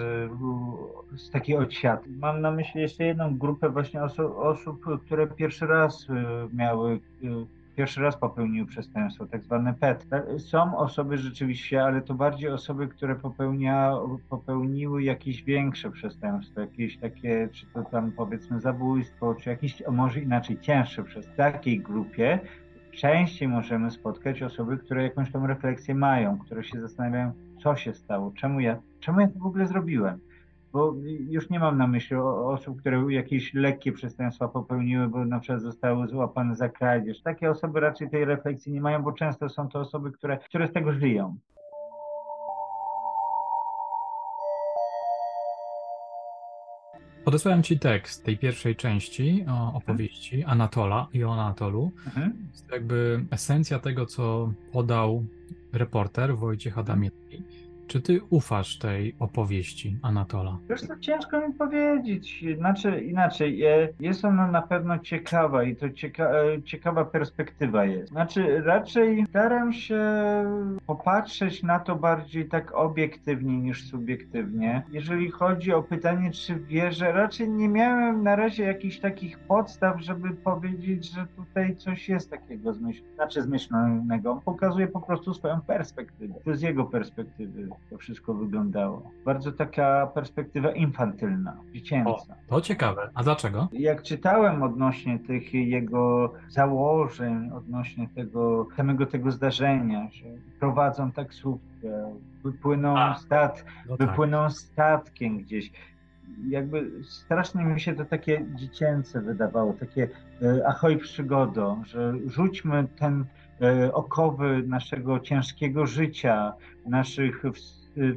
z 1.17 1.31
takiej 1.31 1.57
odsiadki. 1.57 2.11
Mam 2.11 2.41
na 2.41 2.51
myśli 2.51 2.81
jeszcze 2.81 3.05
jedną 3.05 3.39
grupę 3.39 3.71
właśnie 3.71 4.03
oso 4.03 4.37
osób, 4.37 4.85
które 5.07 5.27
pierwszy 5.27 5.67
raz 5.67 6.03
y, 6.03 6.15
miały 6.57 7.01
y, 7.25 7.47
pierwszy 7.77 8.01
raz 8.01 8.17
popełniły 8.17 8.67
przestępstwo, 8.67 9.27
tak 9.27 9.43
zwane 9.43 9.75
PET. 9.75 10.07
Są 10.39 10.79
osoby 10.79 11.19
rzeczywiście, 11.19 11.85
ale 11.85 12.01
to 12.01 12.15
bardziej 12.15 12.49
osoby, 12.49 12.89
które 12.89 13.15
popełnia, 13.15 13.93
popełniły 14.29 15.03
jakieś 15.03 15.43
większe 15.43 15.91
przestępstwo, 15.91 16.61
jakieś 16.61 16.99
takie, 16.99 17.49
czy 17.53 17.67
to 17.67 17.83
tam 17.83 18.13
powiedzmy 18.13 18.61
zabójstwo, 18.61 19.35
czy 19.35 19.51
jakieś, 19.51 19.83
może 19.91 20.21
inaczej, 20.21 20.61
cięższe. 20.61 21.03
W 21.03 21.37
takiej 21.37 21.81
grupie 21.81 22.41
częściej 22.97 23.49
możemy 23.49 23.91
spotkać 23.91 24.43
osoby, 24.43 24.79
które 24.79 25.03
jakąś 25.03 25.33
tą 25.33 25.47
refleksję 25.47 25.95
mają, 25.95 26.39
które 26.39 26.65
się 26.65 26.81
zastanawiają, 26.81 27.33
co 27.63 27.77
się 27.77 27.95
stało, 27.95 28.33
czemu 28.37 28.61
ja, 28.61 28.81
czemu 29.01 29.21
ja 29.21 29.29
to 29.29 29.39
w 29.39 29.47
ogóle 29.47 29.67
zrobiłem. 29.67 30.19
Bo 30.73 30.95
już 31.29 31.51
nie 31.51 31.59
mam 31.59 31.79
na 31.79 31.87
myśli 31.87 32.17
osób, 32.17 32.81
które 32.81 33.13
jakieś 33.13 33.55
lekkie 33.55 33.93
przestępstwa 33.93 34.49
popełniły, 34.49 35.09
bo 35.09 35.25
na 35.25 35.41
przykład 35.41 35.63
zostały 35.63 36.09
złapane 36.09 36.57
za 36.57 36.69
kradzież. 36.69 37.23
Takie 37.23 37.51
osoby 37.51 37.81
raczej 37.81 38.11
tej 38.11 38.25
refleksji 38.25 38.73
nie 38.73 38.81
mają, 38.81 39.03
bo 39.03 39.13
często 39.13 39.49
są 39.49 39.69
to 39.69 39.81
osoby, 39.81 40.13
które, 40.13 40.39
które 40.39 40.69
z 40.69 40.73
tego 40.73 40.93
żyją. 40.93 41.37
Podesłałem 47.27 47.63
ci 47.63 47.79
tekst 47.79 48.25
tej 48.25 48.39
pierwszej 48.39 48.77
części 48.77 49.45
o 49.49 49.75
opowieści 49.75 50.45
Anatola 50.45 51.09
i 51.13 51.25
o 51.25 51.33
Anatolu. 51.33 51.93
Mhm. 52.07 52.33
Jest 52.53 52.71
jakby 52.73 53.25
esencja 53.31 53.79
tego, 53.79 54.07
co 54.07 54.53
podał 54.73 55.25
reporter 55.73 56.37
Wojciech 56.37 56.79
Adamiecki. 56.79 57.43
Czy 57.87 58.01
ty 58.01 58.21
ufasz 58.31 58.79
tej 58.79 59.17
opowieści 59.19 59.99
Anatola? 60.03 60.59
Wiesz 60.69 60.89
to 60.89 60.99
ciężko 60.99 61.49
mi 61.49 61.55
powiedzieć. 61.55 62.45
Znaczy 62.57 63.01
inaczej, 63.01 63.63
jest 64.01 64.25
ona 64.25 64.51
na 64.51 64.63
pewno 64.63 64.99
ciekawa 64.99 65.65
i 65.65 65.77
to 65.77 65.91
cieka 65.91 66.31
e, 66.31 66.63
ciekawa 66.63 67.05
perspektywa 67.05 67.85
jest. 67.85 68.09
Znaczy 68.09 68.63
raczej 68.63 69.27
staram 69.29 69.73
się 69.73 70.01
popatrzeć 70.87 71.63
na 71.63 71.81
to 71.81 71.97
bardziej 71.97 72.49
tak 72.49 72.75
obiektywnie 72.75 73.59
niż 73.59 73.91
subiektywnie. 73.91 74.83
Jeżeli 74.93 75.31
chodzi 75.31 75.73
o 75.73 75.83
pytanie, 75.83 76.31
czy 76.31 76.61
wierzę, 76.61 77.13
raczej 77.13 77.49
nie 77.49 77.69
miałem 77.69 78.23
na 78.23 78.37
razie 78.37 78.65
jakichś 78.65 78.99
takich 78.99 79.39
podstaw, 79.39 80.01
żeby 80.01 80.31
powiedzieć, 80.31 81.13
że 81.13 81.27
tutaj 81.37 81.77
coś 81.77 82.09
jest 82.09 82.31
takiego 82.31 82.73
zmyśl 82.73 83.03
znaczy 83.15 83.43
zmyślonego. 83.43 84.33
On 84.33 84.41
pokazuje 84.41 84.87
po 84.87 85.01
prostu 85.01 85.35
swoją 85.35 85.61
perspektywę. 85.61 86.35
To 86.45 86.55
z 86.55 86.63
jego 86.63 86.85
perspektywy 86.85 87.69
to 87.91 87.99
wszystko 87.99 88.35
wyglądało. 88.35 89.11
Bardzo 89.25 89.53
taka 89.53 90.07
perspektywa 90.07 90.73
infantylna, 90.73 91.57
dziecięca. 91.75 92.11
O, 92.11 92.27
to 92.49 92.61
ciekawe. 92.61 93.11
A 93.15 93.23
dlaczego? 93.23 93.69
Jak 93.73 94.03
czytałem 94.03 94.63
odnośnie 94.63 95.19
tych 95.19 95.55
jego 95.55 96.33
założeń, 96.49 97.51
odnośnie 97.51 98.09
tego 98.15 98.67
samego 98.77 99.07
tego 99.07 99.31
zdarzenia, 99.31 100.09
że 100.11 100.27
prowadzą 100.61 101.13
taksówkę, 101.13 102.15
wypłyną, 102.45 102.99
A, 102.99 103.15
stat, 103.15 103.65
no 103.89 103.97
tak. 103.97 104.09
wypłyną 104.09 104.51
statkiem 104.51 105.39
gdzieś, 105.39 105.71
jakby 106.49 106.91
strasznie 107.05 107.65
mi 107.65 107.81
się 107.81 107.95
to 107.95 108.05
takie 108.05 108.47
dziecięce 108.55 109.21
wydawało, 109.21 109.73
takie 109.73 110.09
e, 110.43 110.69
ahoj 110.69 110.99
przygodo, 110.99 111.77
że 111.85 112.15
rzućmy 112.27 112.87
ten 112.99 113.25
okowy 113.93 114.63
naszego 114.67 115.21
ciężkiego 115.21 115.87
życia, 115.87 116.53
naszych 116.87 117.43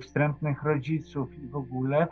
wstrętnych 0.01 0.63
rodziców 0.63 1.29
i 1.43 1.48
w 1.48 1.55
ogóle 1.55 2.08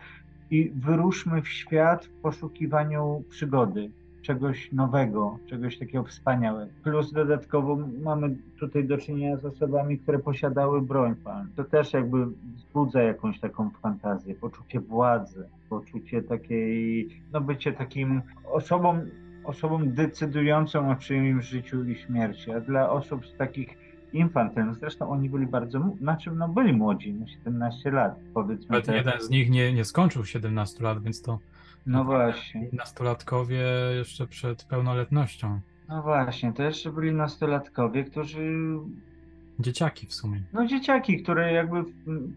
i 0.51 0.71
wyruszmy 0.75 1.41
w 1.41 1.47
świat 1.47 2.05
w 2.05 2.09
poszukiwaniu 2.09 3.23
przygody, 3.29 3.89
czegoś 4.21 4.71
nowego, 4.71 5.37
czegoś 5.45 5.77
takiego 5.77 6.03
wspaniałego. 6.03 6.71
Plus 6.83 7.11
dodatkowo 7.11 7.77
mamy 8.03 8.35
tutaj 8.59 8.85
do 8.85 8.97
czynienia 8.97 9.37
z 9.37 9.45
osobami, 9.45 9.99
które 9.99 10.19
posiadały 10.19 10.81
broń 10.81 11.15
palną. 11.15 11.49
To 11.55 11.63
też 11.63 11.93
jakby 11.93 12.25
wzbudza 12.55 13.01
jakąś 13.01 13.39
taką 13.39 13.69
fantazję, 13.69 14.35
poczucie 14.35 14.79
władzy, 14.79 15.49
poczucie 15.69 16.21
takiej, 16.21 17.09
no 17.33 17.41
bycie 17.41 17.73
takim 17.73 18.21
osobą, 18.51 19.01
osobą 19.47 19.89
decydującą 19.89 20.91
o 20.91 20.95
czyimś 20.95 21.45
życiu 21.45 21.85
i 21.85 21.95
śmierci. 21.95 22.51
A 22.51 22.59
dla 22.59 22.89
osób 22.89 23.27
z 23.27 23.35
takich 23.35 23.77
infantylnych, 24.13 24.75
zresztą 24.75 25.09
oni 25.09 25.29
byli 25.29 25.47
bardzo, 25.47 25.91
znaczy 25.99 26.31
no 26.31 26.47
byli 26.47 26.73
młodzi, 26.73 27.13
no 27.13 27.27
17 27.27 27.91
lat 27.91 28.19
powiedzmy. 28.33 28.67
Nawet 28.69 28.87
jeden 28.87 29.21
z 29.21 29.29
nich 29.29 29.49
nie, 29.49 29.73
nie 29.73 29.85
skończył 29.85 30.25
17 30.25 30.83
lat, 30.83 31.03
więc 31.03 31.21
to 31.21 31.39
no 31.87 32.03
właśnie. 32.03 32.67
Nastolatkowie 32.73 33.63
jeszcze 33.97 34.27
przed 34.27 34.63
pełnoletnością. 34.63 35.59
No 35.89 36.01
właśnie, 36.01 36.53
to 36.53 36.63
jeszcze 36.63 36.91
byli 36.91 37.13
nastolatkowie, 37.13 38.03
którzy. 38.03 38.55
Dzieciaki 39.59 40.07
w 40.07 40.13
sumie. 40.13 40.41
No 40.53 40.65
dzieciaki, 40.65 41.23
które 41.23 41.53
jakby 41.53 41.83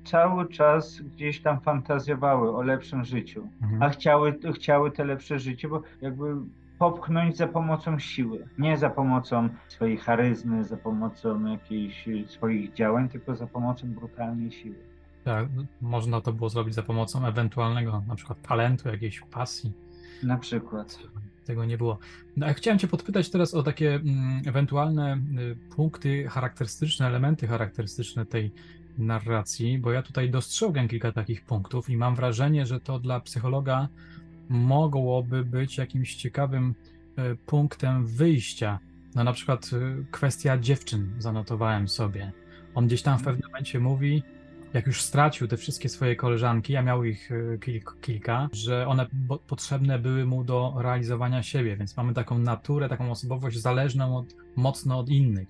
cały 0.05 0.49
czas 0.49 1.01
gdzieś 1.01 1.43
tam 1.43 1.61
fantazjowały 1.61 2.57
o 2.57 2.63
lepszym 2.63 3.05
życiu, 3.05 3.49
mhm. 3.63 3.83
a 3.83 3.89
chciały, 3.89 4.39
chciały 4.55 4.91
te 4.91 5.05
lepsze 5.05 5.39
życie, 5.39 5.69
bo 5.69 5.83
jakby 6.01 6.37
popchnąć 6.81 7.37
za 7.37 7.47
pomocą 7.47 7.99
siły, 7.99 8.49
nie 8.59 8.79
za 8.79 8.91
pomocą 8.91 9.49
swojej 9.69 9.97
charyzmy, 9.97 10.65
za 10.65 10.77
pomocą 10.77 11.47
jakichś 11.47 12.09
swoich 12.27 12.73
działań, 12.73 13.09
tylko 13.09 13.37
za 13.37 13.47
pomocą 13.47 13.95
brutalnej 13.95 14.53
siły. 14.53 14.77
Tak, 15.25 15.49
można 15.81 16.21
to 16.21 16.33
było 16.33 16.49
zrobić 16.49 16.75
za 16.75 16.83
pomocą 16.83 17.27
ewentualnego 17.27 18.03
na 18.09 18.15
przykład 18.15 18.43
talentu, 18.43 18.89
jakiejś 18.89 19.21
pasji. 19.21 19.73
Na 20.23 20.37
przykład. 20.39 20.99
Tego 21.45 21.65
nie 21.65 21.79
było. 21.79 21.99
No, 22.37 22.47
chciałem 22.55 22.79
Cię 22.79 22.89
podpytać 22.89 23.31
teraz 23.31 23.55
o 23.55 23.63
takie 23.63 23.95
mm, 23.95 24.43
ewentualne 24.47 25.17
y, 25.17 25.57
punkty 25.77 26.29
charakterystyczne, 26.29 27.07
elementy 27.07 27.47
charakterystyczne 27.47 28.27
tej 28.27 28.53
narracji, 28.99 29.79
bo 29.79 29.93
ja 29.93 30.03
tutaj 30.03 30.31
dostrzegłem 30.31 30.89
kilka 30.89 31.13
takich 31.13 31.45
punktów 31.45 31.91
i 31.91 31.97
mam 31.97 32.15
wrażenie, 32.15 32.67
że 32.67 32.81
to 32.81 32.99
dla 32.99 33.21
psychologa 33.21 33.89
mogłoby 34.51 35.45
być 35.45 35.79
jakimś 35.79 36.15
ciekawym 36.15 36.75
y, 37.19 37.37
punktem 37.47 38.07
wyjścia. 38.07 38.79
No 39.15 39.25
na 39.25 39.33
przykład 39.33 39.71
y, 39.73 40.05
kwestia 40.11 40.59
dziewczyn 40.59 41.15
zanotowałem 41.19 41.89
sobie. 41.89 42.33
On 42.75 42.87
gdzieś 42.87 43.03
tam 43.03 43.19
w 43.19 43.23
pewnym 43.23 43.49
momencie 43.51 43.81
mówi, 43.81 44.23
jak 44.75 44.87
już 44.87 45.03
stracił 45.03 45.49
te 45.49 45.57
wszystkie 45.57 45.89
swoje 45.89 46.17
koleżanki, 46.17 46.77
a 46.77 46.83
miał 46.83 47.05
ich 47.05 47.31
e, 47.33 47.59
kilka, 48.01 48.49
że 48.53 48.89
one 48.89 49.07
potrzebne 49.47 49.99
były 49.99 50.27
mu 50.27 50.45
do 50.45 50.75
realizowania 50.79 51.43
siebie, 51.43 51.77
więc 51.77 51.97
mamy 51.97 52.15
taką 52.15 52.39
naturę, 52.39 52.89
taką 52.89 53.11
osobowość 53.11 53.59
zależną 53.59 54.17
od, 54.17 54.35
mocno 54.57 54.99
od 54.99 55.09
innych. 55.09 55.49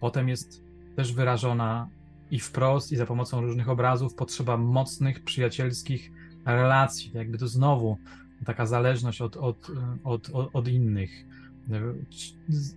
Potem 0.00 0.28
jest 0.28 0.62
też 0.96 1.12
wyrażona 1.12 1.88
i 2.30 2.38
wprost, 2.40 2.92
i 2.92 2.96
za 2.96 3.06
pomocą 3.06 3.40
różnych 3.40 3.68
obrazów 3.68 4.14
potrzeba 4.14 4.56
mocnych, 4.56 5.24
przyjacielskich 5.24 6.12
relacji. 6.44 7.10
Jakby 7.14 7.38
to 7.38 7.48
znowu 7.48 7.98
taka 8.44 8.66
zależność 8.66 9.20
od, 9.20 9.36
od, 9.36 9.70
od, 10.04 10.30
od, 10.30 10.50
od 10.52 10.68
innych. 10.68 11.26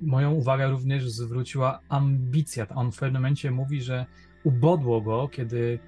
Moją 0.01 0.31
uwagę 0.31 0.69
również 0.69 1.09
zwróciła 1.09 1.79
ambicja. 1.89 2.67
On 2.67 2.91
w 2.91 2.99
pewnym 2.99 3.21
momencie 3.21 3.51
mówi, 3.51 3.81
że 3.81 4.05
ubodło 4.43 5.01
go, 5.01 5.27
kiedy 5.27 5.79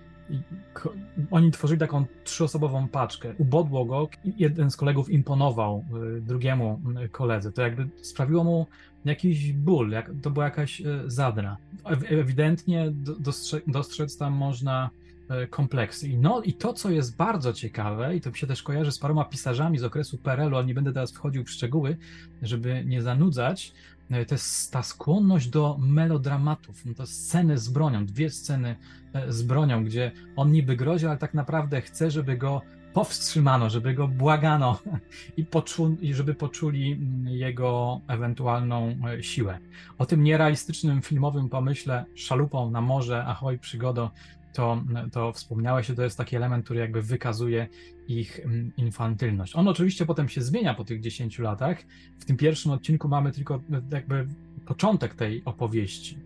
oni 1.31 1.51
tworzyli 1.51 1.79
taką 1.79 2.05
trzyosobową 2.23 2.87
paczkę. 2.87 3.33
Ubodło 3.37 3.85
go, 3.85 4.09
jeden 4.37 4.71
z 4.71 4.77
kolegów 4.77 5.09
imponował 5.09 5.85
y, 6.17 6.21
drugiemu 6.21 6.81
y, 7.05 7.09
koledze. 7.09 7.51
To 7.51 7.61
jakby 7.61 7.87
sprawiło 8.01 8.43
mu 8.43 8.67
jakiś 9.05 9.53
ból, 9.53 9.89
jak, 9.89 10.11
to 10.21 10.29
była 10.31 10.45
jakaś 10.45 10.81
y, 10.81 10.85
zadra. 11.05 11.57
Ewidentnie 12.09 12.91
dostrzec, 13.19 13.63
dostrzec 13.67 14.17
tam 14.17 14.33
można 14.33 14.89
kompleksy. 15.49 16.07
I, 16.07 16.17
no, 16.17 16.41
I 16.41 16.53
to, 16.53 16.73
co 16.73 16.89
jest 16.89 17.15
bardzo 17.15 17.53
ciekawe, 17.53 18.15
i 18.15 18.21
to 18.21 18.29
mi 18.29 18.37
się 18.37 18.47
też 18.47 18.63
kojarzy 18.63 18.91
z 18.91 18.99
paroma 18.99 19.25
pisarzami 19.25 19.77
z 19.77 19.83
okresu 19.83 20.17
PRL-u, 20.17 20.55
ale 20.55 20.65
nie 20.65 20.73
będę 20.73 20.93
teraz 20.93 21.11
wchodził 21.11 21.43
w 21.43 21.49
szczegóły, 21.49 21.97
żeby 22.41 22.83
nie 22.85 23.01
zanudzać, 23.01 23.73
E, 24.11 24.25
to 24.25 24.35
jest 24.35 24.73
ta 24.73 24.83
skłonność 24.83 25.47
do 25.47 25.77
melodramatów, 25.79 26.85
no 26.85 26.93
to 26.93 27.07
sceny 27.07 27.57
z 27.57 27.69
bronią, 27.69 28.05
dwie 28.05 28.29
sceny 28.29 28.75
e, 29.13 29.31
z 29.33 29.43
bronią, 29.43 29.83
gdzie 29.83 30.11
on 30.35 30.51
niby 30.51 30.75
grozi, 30.75 31.07
ale 31.07 31.17
tak 31.17 31.33
naprawdę 31.33 31.81
chce, 31.81 32.11
żeby 32.11 32.37
go 32.37 32.61
powstrzymano, 32.93 33.69
żeby 33.69 33.93
go 33.93 34.07
błagano 34.07 34.79
i, 35.37 35.45
poczu, 35.45 35.97
i 36.01 36.13
żeby 36.13 36.35
poczuli 36.35 36.91
mm, 36.91 37.27
jego 37.27 38.01
ewentualną 38.07 38.95
e, 39.07 39.23
siłę. 39.23 39.59
O 39.97 40.05
tym 40.05 40.23
nierealistycznym 40.23 41.01
filmowym 41.01 41.49
pomyśle 41.49 42.05
szalupą 42.15 42.71
na 42.71 42.81
morze, 42.81 43.25
ahoj 43.25 43.59
przygodo, 43.59 44.11
to, 44.53 44.83
to 45.11 45.33
wspomniałeś, 45.33 45.87
że 45.87 45.95
to 45.95 46.03
jest 46.03 46.17
taki 46.17 46.35
element, 46.35 46.65
który 46.65 46.79
jakby 46.79 47.01
wykazuje 47.01 47.67
ich 48.07 48.39
mm, 48.39 48.71
infantylność. 48.77 49.55
On 49.55 49.67
oczywiście 49.67 50.05
potem 50.05 50.29
się 50.29 50.41
zmienia 50.41 50.73
po 50.73 50.85
tych 50.85 51.01
10 51.01 51.39
latach. 51.39 51.77
W 52.19 52.25
tym 52.25 52.37
pierwszym 52.37 52.71
odcinku 52.71 53.07
mamy 53.07 53.31
tylko 53.31 53.61
jakby 53.91 54.27
początek 54.65 55.15
tej 55.15 55.41
opowieści. 55.45 56.17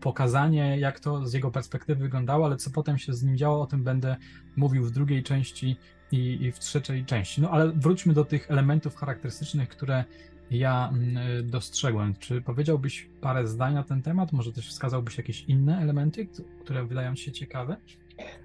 Pokazanie, 0.00 0.78
jak 0.78 1.00
to 1.00 1.26
z 1.26 1.32
jego 1.32 1.50
perspektywy 1.50 2.02
wyglądało, 2.02 2.46
ale 2.46 2.56
co 2.56 2.70
potem 2.70 2.98
się 2.98 3.12
z 3.12 3.22
nim 3.22 3.36
działo, 3.36 3.62
o 3.62 3.66
tym 3.66 3.84
będę 3.84 4.16
mówił 4.56 4.84
w 4.84 4.90
drugiej 4.90 5.22
części 5.22 5.76
i, 6.12 6.38
i 6.40 6.52
w 6.52 6.58
trzeciej 6.58 7.04
części. 7.04 7.42
No 7.42 7.50
ale 7.50 7.72
wróćmy 7.72 8.14
do 8.14 8.24
tych 8.24 8.50
elementów 8.50 8.96
charakterystycznych, 8.96 9.68
które 9.68 10.04
ja 10.52 10.88
mm, 10.92 11.50
dostrzegłem. 11.50 12.14
Czy 12.18 12.42
powiedziałbyś 12.42 13.08
parę 13.20 13.46
zdań 13.46 13.74
na 13.74 13.82
ten 13.82 14.02
temat? 14.02 14.32
Może 14.32 14.52
też 14.52 14.68
wskazałbyś 14.68 15.18
jakieś 15.18 15.44
inne 15.44 15.78
elementy, 15.78 16.28
które 16.60 16.84
wydają 16.84 17.14
ci 17.14 17.24
się 17.24 17.32
ciekawe? 17.32 17.76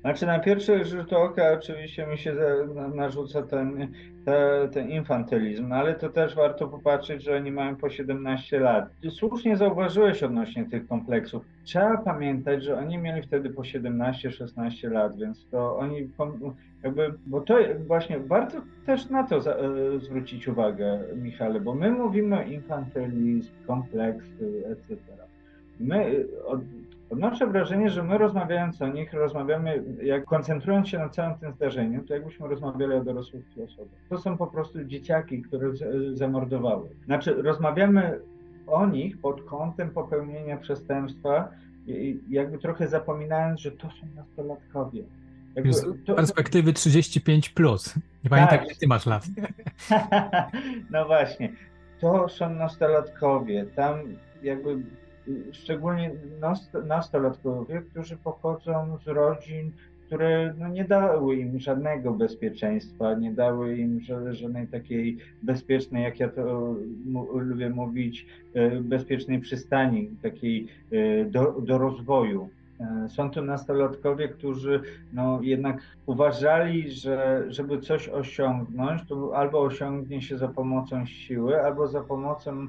Znaczy 0.01 0.25
na 0.25 0.39
pierwszy 0.39 0.85
rzut 0.85 1.13
oka 1.13 1.51
oczywiście 1.53 2.07
mi 2.07 2.17
się 2.17 2.35
narzuca 2.95 3.41
ten, 3.41 3.87
ten, 4.71 4.89
infantylizm, 4.89 5.71
ale 5.71 5.95
to 5.95 6.09
też 6.09 6.35
warto 6.35 6.67
popatrzeć, 6.67 7.23
że 7.23 7.35
oni 7.35 7.51
mają 7.51 7.75
po 7.75 7.89
17 7.89 8.59
lat. 8.59 8.89
Słusznie 9.09 9.57
zauważyłeś 9.57 10.23
odnośnie 10.23 10.65
tych 10.65 10.87
kompleksów. 10.87 11.45
Trzeba 11.63 11.97
pamiętać, 11.97 12.63
że 12.63 12.77
oni 12.77 12.97
mieli 12.97 13.21
wtedy 13.21 13.49
po 13.49 13.61
17-16 13.61 14.91
lat, 14.91 15.17
więc 15.17 15.49
to 15.51 15.77
oni 15.77 16.09
jakby, 16.83 17.13
bo 17.25 17.41
to 17.41 17.57
właśnie 17.87 18.19
warto 18.19 18.61
też 18.85 19.09
na 19.09 19.23
to 19.23 19.37
e, 19.37 19.99
zwrócić 19.99 20.47
uwagę, 20.47 20.99
Michale, 21.15 21.59
bo 21.59 21.75
my 21.75 21.91
mówimy 21.91 22.39
o 22.39 22.41
infantylizm, 22.41 23.51
kompleksy, 23.67 24.63
etc. 24.65 24.97
My 25.79 26.25
od, 26.45 26.59
Odnoszę 27.09 27.47
wrażenie, 27.47 27.89
że 27.89 28.03
my 28.03 28.17
rozmawiając 28.17 28.81
o 28.81 28.87
nich, 28.87 29.13
rozmawiamy, 29.13 29.83
jak 30.03 30.25
koncentrując 30.25 30.87
się 30.87 30.97
na 30.97 31.09
całym 31.09 31.37
tym 31.37 31.53
zdarzeniu, 31.53 32.03
to 32.03 32.13
jakbyśmy 32.13 32.47
rozmawiali 32.47 32.93
o 32.93 33.03
dorosłych 33.03 33.45
osobach. 33.65 33.99
To 34.09 34.17
są 34.17 34.37
po 34.37 34.47
prostu 34.47 34.83
dzieciaki, 34.83 35.41
które 35.41 35.71
zamordowały. 36.13 36.89
Znaczy, 37.05 37.41
rozmawiamy 37.41 38.19
o 38.67 38.85
nich 38.87 39.21
pod 39.21 39.43
kątem 39.43 39.89
popełnienia 39.89 40.57
przestępstwa 40.57 41.49
jakby 42.29 42.57
trochę 42.57 42.87
zapominając, 42.87 43.59
że 43.59 43.71
to 43.71 43.89
są 43.89 44.07
nastolatkowie. 44.15 45.03
Jakby, 45.55 45.71
to... 46.05 46.15
perspektywy 46.15 46.73
35 46.73 47.49
plus. 47.49 47.95
Nie 48.23 48.29
pamiętam, 48.29 48.59
tak. 48.59 48.77
ty 48.77 48.87
masz 48.87 49.05
lat. 49.05 49.23
no 50.91 51.05
właśnie. 51.05 51.53
To 51.99 52.29
są 52.29 52.49
nastolatkowie. 52.49 53.65
Tam 53.65 53.99
jakby 54.43 54.77
szczególnie 55.51 56.11
nastolatkowie, 56.87 57.81
którzy 57.81 58.17
pochodzą 58.17 58.97
z 59.05 59.07
rodzin, 59.07 59.71
które 60.07 60.53
no, 60.57 60.67
nie 60.67 60.85
dały 60.85 61.35
im 61.35 61.59
żadnego 61.59 62.13
bezpieczeństwa, 62.13 63.13
nie 63.13 63.31
dały 63.31 63.77
im 63.77 63.99
żadnej 64.31 64.67
takiej 64.67 65.17
bezpiecznej, 65.43 66.03
jak 66.03 66.19
ja 66.19 66.29
to 66.29 66.75
lubię 67.33 67.69
mówić, 67.69 68.25
e, 68.53 68.81
bezpiecznej 68.81 69.39
przystani, 69.39 70.09
takiej 70.21 70.67
e, 70.91 71.25
do, 71.25 71.61
do 71.61 71.77
rozwoju. 71.77 72.49
E, 72.79 73.09
są 73.09 73.31
to 73.31 73.41
nastolatkowie, 73.41 74.27
którzy 74.27 74.81
no, 75.13 75.39
jednak 75.41 75.77
uważali, 76.05 76.91
że 76.91 77.45
żeby 77.47 77.79
coś 77.79 78.09
osiągnąć, 78.09 79.01
to 79.07 79.37
albo 79.37 79.61
osiągnie 79.61 80.21
się 80.21 80.37
za 80.37 80.47
pomocą 80.47 81.05
siły, 81.05 81.61
albo 81.63 81.87
za 81.87 82.01
pomocą 82.01 82.67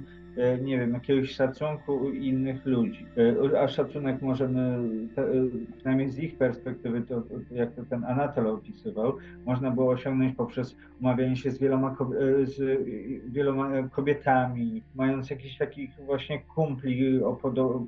nie 0.62 0.78
wiem, 0.78 0.94
jakiegoś 0.94 1.30
szacunku 1.30 2.11
innych 2.11 2.66
ludzi. 2.66 3.06
E, 3.52 3.61
a 3.61 3.68
szacunek 3.68 4.23
możemy, 4.23 4.61
e, 5.18 5.25
przynajmniej 5.76 6.08
z 6.08 6.18
ich 6.18 6.38
perspektywy, 6.38 7.02
to, 7.02 7.23
jak 7.50 7.75
to 7.75 7.85
ten 7.85 8.04
Anatol 8.04 8.47
opisywał, 8.47 9.16
można 9.47 9.70
było 9.70 9.90
osiągnąć 9.90 10.37
poprzez 10.37 10.76
umawianie 11.00 11.37
się 11.37 11.50
z 11.50 11.58
wieloma, 11.58 11.97
z 12.42 12.80
wieloma 13.32 13.88
kobietami, 13.88 14.82
mając 14.94 15.30
jakichś 15.30 15.56
takich 15.56 15.90
właśnie 16.06 16.38
kumpli 16.38 17.23
o 17.23 17.38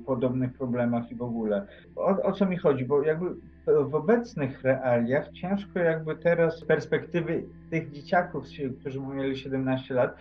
podobnych 0.05 0.53
problemach 0.53 1.11
i 1.11 1.15
w 1.15 1.21
ogóle. 1.21 1.67
O, 1.95 2.23
o 2.23 2.31
co 2.31 2.45
mi 2.45 2.57
chodzi? 2.57 2.85
Bo 2.85 3.03
jakby 3.03 3.35
w 3.65 3.95
obecnych 3.95 4.63
realiach 4.63 5.31
ciężko 5.31 5.79
jakby 5.79 6.15
teraz 6.15 6.57
z 6.57 6.65
perspektywy 6.65 7.43
tych 7.69 7.91
dzieciaków, 7.91 8.45
którzy 8.79 8.99
mieli 8.99 9.37
17 9.37 9.93
lat, 9.93 10.17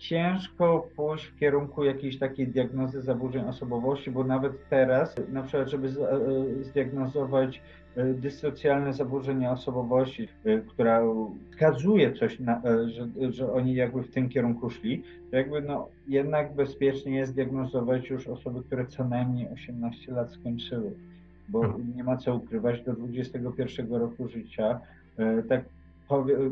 ciężko 0.00 0.88
pójść 0.96 1.24
w 1.24 1.36
kierunku 1.36 1.84
jakiejś 1.84 2.18
takiej 2.18 2.48
diagnozy 2.48 3.02
zaburzeń 3.02 3.44
osobowości, 3.44 4.10
bo 4.10 4.24
nawet 4.24 4.68
teraz, 4.68 5.14
na 5.32 5.42
przykład, 5.42 5.68
żeby 5.68 5.88
e, 5.88 6.64
zdiagnozować 6.64 7.62
e, 7.96 8.04
dysocjalne 8.14 8.92
zaburzenia 8.92 9.52
osobowości, 9.52 10.28
e, 10.44 10.58
która 10.58 11.02
wskazuje 11.50 12.12
coś, 12.12 12.38
na, 12.38 12.62
że, 12.86 13.32
że 13.32 13.52
oni 13.52 13.74
jakby 13.74 14.02
w 14.02 14.10
tym 14.10 14.28
kierunku 14.28 14.70
szli, 14.70 15.02
to 15.30 15.36
jakby 15.36 15.62
no, 15.62 15.88
jednak 16.08 16.54
bezpiecznie 16.54 17.16
jest 17.16 17.34
diagnozować 17.34 18.10
już 18.10 18.28
osoby, 18.28 18.62
które 18.62 18.86
co 18.86 19.04
najmniej 19.04 19.48
18 19.48 20.12
lat 20.12 20.32
skończyły, 20.32 20.92
bo 21.48 21.60
hmm. 21.60 21.92
nie 21.96 22.04
ma 22.04 22.16
co 22.16 22.34
ukrywać, 22.34 22.82
do 22.82 22.92
21 22.92 23.92
roku 23.92 24.28
życia 24.28 24.80
tak 25.48 25.64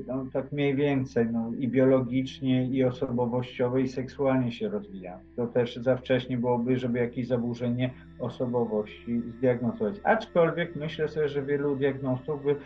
no, 0.07 0.27
tak 0.33 0.53
mniej 0.53 0.75
więcej, 0.75 1.27
no, 1.33 1.53
i 1.59 1.69
biologicznie, 1.69 2.67
i 2.67 2.85
osobowościowo, 2.85 3.79
i 3.79 3.89
seksualnie 3.89 4.53
się 4.53 4.69
rozwija. 4.69 5.19
To 5.37 5.47
też 5.47 5.77
za 5.77 5.97
wcześnie 5.97 6.39
byłoby, 6.39 6.77
żeby 6.77 6.99
jakieś 6.99 7.27
zaburzenie 7.27 7.91
osobowości 8.19 9.21
zdiagnozować. 9.39 9.95
Aczkolwiek 10.05 10.77
myślę 10.77 11.09
sobie, 11.09 11.29
że 11.29 11.43
wielu 11.43 11.77
diagnostów 11.77 12.43
by 12.45 12.57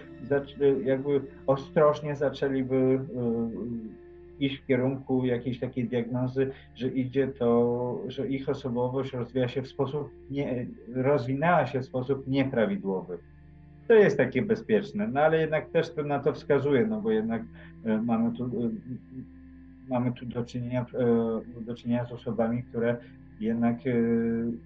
jakby 0.85 1.21
ostrożnie 1.47 2.17
zaczęliby 2.17 2.77
y, 2.77 3.01
iść 4.41 4.57
w 4.57 4.67
kierunku 4.67 5.25
jakiejś 5.25 5.61
takiej 5.61 5.89
diagnozy, 5.89 6.51
że 6.75 6.89
idzie 6.89 7.29
to, 7.29 7.99
że 8.07 8.29
ich 8.29 8.49
osobowość 8.49 9.13
rozwija 9.13 9.49
się 9.49 9.63
w 9.63 9.69
sposób 9.69 10.11
nie, 10.31 10.67
rozwinęła 10.95 11.67
się 11.67 11.81
w 11.81 11.85
sposób 11.85 12.29
nieprawidłowy 12.29 13.19
to 13.89 13.95
jest 13.95 14.17
takie 14.17 14.43
bezpieczne, 14.43 15.09
no 15.09 15.21
ale 15.21 15.41
jednak 15.41 15.71
też 15.71 15.95
to 15.95 16.03
na 16.03 16.19
to 16.19 16.33
wskazuje, 16.33 16.87
no 16.87 17.01
bo 17.01 17.11
jednak 17.11 17.43
e, 17.85 18.03
mamy 18.03 18.37
tu, 18.37 18.45
e, 18.45 18.71
mamy 19.89 20.13
tu 20.13 20.27
do 20.27 20.45
czynienia, 20.45 20.87
e, 21.59 21.61
do 21.61 21.75
czynienia 21.75 22.07
z 22.07 22.13
osobami, 22.13 22.63
które 22.63 22.97
jednak 23.41 23.77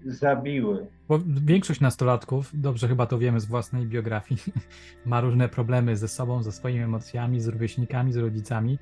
zabiły. 0.07 0.87
Bo 1.09 1.19
większość 1.45 1.81
nastolatków, 1.81 2.51
dobrze 2.55 2.89
chyba 2.89 3.07
to 3.07 3.19
wiemy 3.19 3.41
z 3.41 3.47
własnej 3.47 3.87
biografii, 3.87 4.41
ma 5.07 5.21
różne 5.21 5.49
problemy 5.49 5.97
ze 5.97 6.09
sobą, 6.09 6.43
ze 6.43 6.53
swoimi 6.53 6.81
emocjami, 6.81 7.41
z 7.41 7.49
rówieśnikami, 7.49 8.13
z 8.13 8.17
rodzicami. 8.17 8.79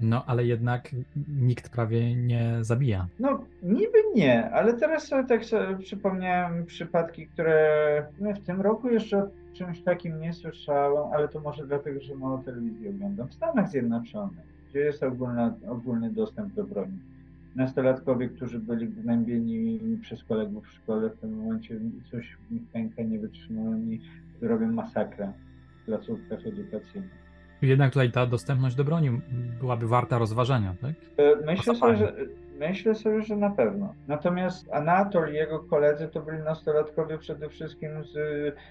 No, 0.00 0.24
ale 0.26 0.44
jednak 0.44 0.90
nikt 1.40 1.68
prawie 1.68 2.16
nie 2.16 2.58
zabija. 2.60 3.06
No, 3.20 3.44
niby 3.62 3.98
nie, 4.14 4.50
ale 4.50 4.74
teraz 4.74 5.06
sobie 5.06 5.24
tak 5.24 5.44
sobie 5.44 5.76
przypomniałem 5.78 6.66
przypadki, 6.66 7.26
które 7.26 8.06
no, 8.20 8.32
w 8.32 8.40
tym 8.40 8.60
roku 8.60 8.88
jeszcze 8.88 9.28
czymś 9.52 9.82
takim 9.82 10.20
nie 10.20 10.32
słyszałem, 10.32 11.12
ale 11.12 11.28
to 11.28 11.40
może 11.40 11.66
dlatego, 11.66 12.00
że 12.00 12.14
mało 12.14 12.38
telewizji 12.38 12.88
oglądam. 12.88 13.28
W 13.28 13.34
Stanach 13.34 13.70
Zjednoczonych, 13.70 14.46
gdzie 14.70 14.80
jest 14.80 15.02
ogólna, 15.02 15.54
ogólny 15.68 16.10
dostęp 16.10 16.54
do 16.54 16.64
broni. 16.64 16.98
Nastolatkowie, 17.56 18.28
którzy 18.28 18.58
byli 18.58 18.88
gnębieni 18.88 19.98
przez 20.02 20.24
kolegów 20.24 20.66
w 20.66 20.72
szkole, 20.72 21.10
w 21.10 21.20
tym 21.20 21.36
momencie 21.36 21.80
coś 22.10 22.36
w 22.48 22.52
nich 22.52 22.62
pęka, 22.72 23.02
nie 23.02 23.18
wytrzymują 23.18 23.78
i 23.78 24.00
robią 24.40 24.72
masakrę 24.72 25.32
w 25.82 25.84
placówkach 25.84 26.46
edukacyjnych. 26.46 27.25
Jednak 27.62 27.92
tutaj 27.92 28.12
ta 28.12 28.26
dostępność 28.26 28.76
do 28.76 28.84
broni 28.84 29.20
byłaby 29.60 29.88
warta 29.88 30.18
rozważenia, 30.18 30.74
tak? 30.80 30.90
E, 31.16 31.46
myślę 31.46 31.74
sobie, 31.74 31.96
że, 31.96 32.12
myślę 32.58 32.94
sobie, 32.94 33.22
że 33.22 33.36
na 33.36 33.50
pewno. 33.50 33.94
Natomiast 34.08 34.72
Anatol 34.72 35.32
i 35.32 35.34
jego 35.34 35.58
koledzy 35.58 36.08
to 36.08 36.20
byli 36.20 36.38
nastolatkowie 36.38 37.18
przede 37.18 37.48
wszystkim 37.48 37.90
z, 38.04 38.14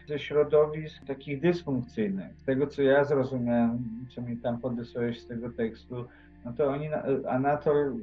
ze 0.08 0.19
środowisk 0.19 1.06
takich 1.06 1.41
dysfunkcyjnych. 1.41 2.28
Z 2.38 2.43
tego, 2.43 2.67
co 2.67 2.82
ja 2.82 3.04
zrozumiałem, 3.04 3.80
co 4.15 4.21
mi 4.21 4.38
tam 4.38 4.58
podesłałeś 4.58 5.21
z 5.21 5.28
tego 5.28 5.50
tekstu, 5.50 6.06
no 6.45 6.54
to 6.54 6.67
oni, 6.67 6.89
Anatol, 7.30 7.93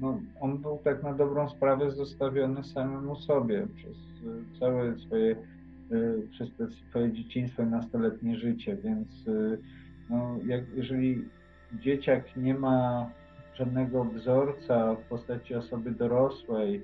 no, 0.00 0.20
on 0.40 0.58
był 0.58 0.78
tak 0.84 1.02
na 1.02 1.12
dobrą 1.12 1.48
sprawę 1.48 1.90
zostawiony 1.90 2.64
samemu 2.64 3.16
sobie 3.16 3.66
przez 3.76 3.96
całe 4.60 4.98
swoje, 4.98 5.36
e, 5.92 6.28
przez 6.30 6.48
swoje 6.90 7.12
dzieciństwo 7.12 7.62
i 7.62 7.66
nastoletnie 7.66 8.36
życie, 8.36 8.76
więc 8.76 9.08
e, 9.28 9.56
no, 10.10 10.36
jak, 10.46 10.64
jeżeli 10.74 11.24
dzieciak 11.72 12.36
nie 12.36 12.54
ma 12.54 13.10
żadnego 13.54 14.04
wzorca 14.04 14.94
w 14.94 15.00
postaci 15.08 15.54
osoby 15.54 15.90
dorosłej, 15.90 16.82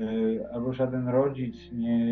y, 0.00 0.40
albo 0.54 0.72
żaden 0.72 1.08
rodzic, 1.08 1.56
nie, 1.72 2.06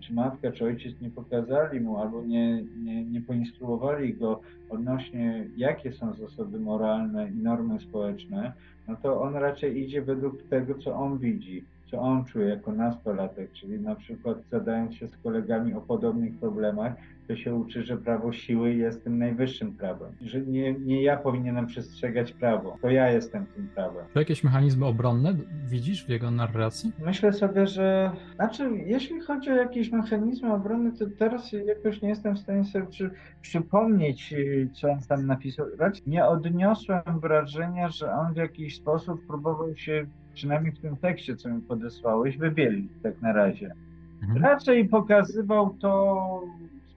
czy 0.00 0.12
matka, 0.12 0.52
czy 0.52 0.64
ojciec 0.64 1.00
nie 1.00 1.10
pokazali 1.10 1.80
mu, 1.80 1.98
albo 1.98 2.22
nie, 2.24 2.62
nie, 2.62 3.04
nie 3.04 3.20
poinstruowali 3.20 4.14
go 4.14 4.40
odnośnie, 4.70 5.46
jakie 5.56 5.92
są 5.92 6.14
zasady 6.14 6.60
moralne 6.60 7.30
i 7.30 7.36
normy 7.36 7.80
społeczne, 7.80 8.52
no 8.88 8.96
to 9.02 9.22
on 9.22 9.34
raczej 9.36 9.78
idzie 9.78 10.02
według 10.02 10.42
tego, 10.42 10.74
co 10.74 10.94
on 10.94 11.18
widzi, 11.18 11.64
co 11.90 11.98
on 11.98 12.24
czuje 12.24 12.48
jako 12.48 12.72
nastolatek, 12.72 13.52
czyli 13.52 13.80
na 13.80 13.94
przykład 13.94 14.38
zadając 14.50 14.94
się 14.94 15.08
z 15.08 15.16
kolegami 15.16 15.74
o 15.74 15.80
podobnych 15.80 16.38
problemach, 16.38 16.92
to 17.30 17.36
się 17.36 17.54
uczy, 17.54 17.82
że 17.82 17.96
prawo 17.96 18.32
siły 18.32 18.74
jest 18.74 19.04
tym 19.04 19.18
najwyższym 19.18 19.72
prawem. 19.72 20.12
Że 20.20 20.40
nie, 20.40 20.72
nie 20.72 21.02
ja 21.02 21.16
powinienem 21.16 21.66
przestrzegać 21.66 22.32
prawo, 22.32 22.76
to 22.82 22.90
ja 22.90 23.10
jestem 23.10 23.46
tym 23.46 23.68
prawem. 23.68 24.04
To 24.12 24.18
jakieś 24.18 24.44
mechanizmy 24.44 24.86
obronne 24.86 25.34
widzisz 25.68 26.06
w 26.06 26.08
jego 26.08 26.30
narracji? 26.30 26.92
Myślę 27.04 27.32
sobie, 27.32 27.66
że 27.66 28.10
znaczy, 28.34 28.70
jeśli 28.86 29.20
chodzi 29.20 29.50
o 29.50 29.54
jakieś 29.54 29.92
mechanizmy 29.92 30.52
obronne, 30.52 30.92
to 30.92 31.04
teraz 31.18 31.52
jakoś 31.52 32.02
nie 32.02 32.08
jestem 32.08 32.34
w 32.34 32.38
stanie 32.38 32.64
sobie 32.64 32.86
przy, 32.86 33.10
przypomnieć, 33.42 34.34
co 34.72 34.90
on 34.90 34.98
tam 35.08 35.26
napisał. 35.26 35.66
Raczej 35.78 36.02
nie 36.06 36.26
odniosłem 36.26 37.20
wrażenia, 37.20 37.88
że 37.88 38.12
on 38.12 38.34
w 38.34 38.36
jakiś 38.36 38.76
sposób 38.76 39.26
próbował 39.26 39.76
się, 39.76 40.06
przynajmniej 40.34 40.72
w 40.72 40.80
tym 40.80 40.96
tekście, 40.96 41.36
co 41.36 41.48
mi 41.48 41.62
podesłałeś, 41.62 42.36
wybielić 42.38 42.92
tak 43.02 43.22
na 43.22 43.32
razie. 43.32 43.74
Mhm. 44.22 44.42
Raczej 44.42 44.88
pokazywał 44.88 45.76
to 45.80 46.42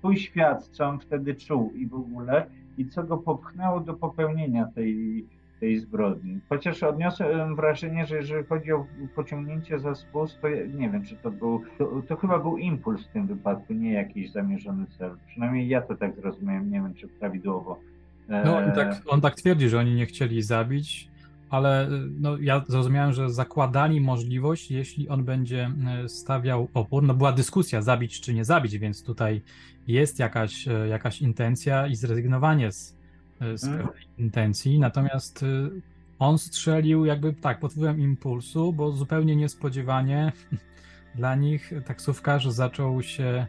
swój 0.04 0.18
świat, 0.18 0.68
co 0.68 0.86
on 0.86 1.00
wtedy 1.00 1.36
czuł 1.36 1.72
i 1.76 1.88
w 1.88 1.94
ogóle, 1.94 2.46
i 2.78 2.86
co 2.86 3.04
go 3.04 3.18
popchnęło 3.18 3.80
do 3.80 3.94
popełnienia 3.94 4.66
tej, 4.76 5.26
tej 5.60 5.80
zbrodni. 5.80 6.40
Chociaż 6.50 6.84
odniosłem 6.84 7.56
wrażenie, 7.56 8.06
że 8.06 8.16
jeżeli 8.16 8.46
chodzi 8.46 8.72
o 8.72 8.86
pociągnięcie 9.16 9.80
za 9.80 9.96
spust, 9.96 10.42
to 10.42 10.48
ja, 10.48 10.66
nie 10.66 10.90
wiem, 10.90 11.04
czy 11.04 11.16
to 11.16 11.32
był, 11.32 11.62
to, 11.78 12.02
to, 12.08 12.16
chyba 12.16 12.40
był 12.40 12.58
impuls 12.58 13.04
w 13.04 13.12
tym 13.12 13.28
wypadku, 13.28 13.74
nie 13.74 13.94
jakiś 13.94 14.32
zamierzony 14.32 14.86
cel. 14.98 15.12
Przynajmniej 15.28 15.68
ja 15.68 15.82
to 15.82 15.96
tak 15.96 16.16
zrozumiałem, 16.16 16.72
nie 16.72 16.82
wiem, 16.82 16.94
czy 16.94 17.08
prawidłowo. 17.08 17.80
No 18.30 18.58
on 18.58 18.72
tak, 18.72 19.02
on 19.08 19.22
tak 19.22 19.36
twierdzi, 19.36 19.70
że 19.70 19.80
oni 19.80 19.96
nie 19.96 20.06
chcieli 20.06 20.42
zabić, 20.42 21.10
ale 21.54 21.90
no, 22.20 22.38
ja 22.38 22.64
zrozumiałem, 22.68 23.14
że 23.14 23.30
zakładali 23.30 24.02
możliwość, 24.02 24.72
jeśli 24.72 25.10
on 25.10 25.24
będzie 25.24 25.72
e, 26.04 26.10
stawiał 26.10 26.68
opór. 26.74 27.04
No 27.04 27.14
była 27.14 27.32
dyskusja, 27.32 27.82
zabić 27.82 28.22
czy 28.22 28.34
nie 28.34 28.46
zabić, 28.46 28.78
więc 28.78 29.04
tutaj 29.04 29.42
jest 29.88 30.20
jakaś, 30.20 30.68
e, 30.68 30.88
jakaś 30.88 31.22
intencja 31.22 31.88
i 31.88 31.96
zrezygnowanie 31.96 32.72
z, 32.72 32.98
e, 33.42 33.58
z 33.58 33.66
hmm. 33.66 33.88
intencji. 34.18 34.80
Natomiast 34.80 35.46
on 36.20 36.38
strzelił 36.38 37.06
jakby 37.06 37.34
tak, 37.34 37.60
pod 37.60 37.72
wpływem 37.72 38.00
impulsu, 38.00 38.74
bo 38.74 38.92
zupełnie 38.92 39.36
niespodziewanie 39.36 40.32
dla 41.16 41.36
nich 41.36 41.74
taksówkarz 41.86 42.48
zaczął 42.48 43.02
się 43.02 43.48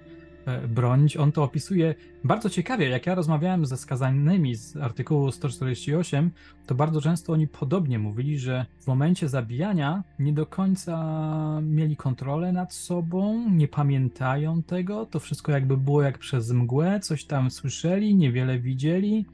bronić. 0.69 1.17
On 1.17 1.33
to 1.33 1.43
opisuje 1.43 1.95
bardzo 2.25 2.51
ciekawie. 2.51 2.89
Jak 2.89 3.07
ja 3.07 3.15
rozmawiałem 3.15 3.67
ze 3.67 3.77
skazanymi 3.77 4.55
z 4.55 4.77
artykułu 4.77 5.33
148, 5.33 6.31
to 6.67 6.75
bardzo 6.75 7.01
często 7.01 7.33
oni 7.33 7.49
podobnie 7.49 7.99
mówili, 7.99 8.39
że 8.39 8.67
w 8.81 8.87
momencie 8.87 9.29
zabijania 9.29 10.05
nie 10.19 10.33
do 10.33 10.47
końca 10.47 11.61
mieli 11.63 11.97
kontrolę 11.97 12.53
nad 12.53 12.75
sobą, 12.75 13.51
nie 13.51 13.69
pamiętają 13.69 14.63
tego. 14.63 15.07
To 15.07 15.21
wszystko 15.21 15.53
jakby 15.53 15.77
było 15.77 16.03
jak 16.03 16.19
przez 16.19 16.51
mgłę, 16.51 17.01
coś 17.01 17.25
tam 17.25 17.51
słyszeli, 17.51 18.15
niewiele 18.15 18.59
widzieli 18.59 19.27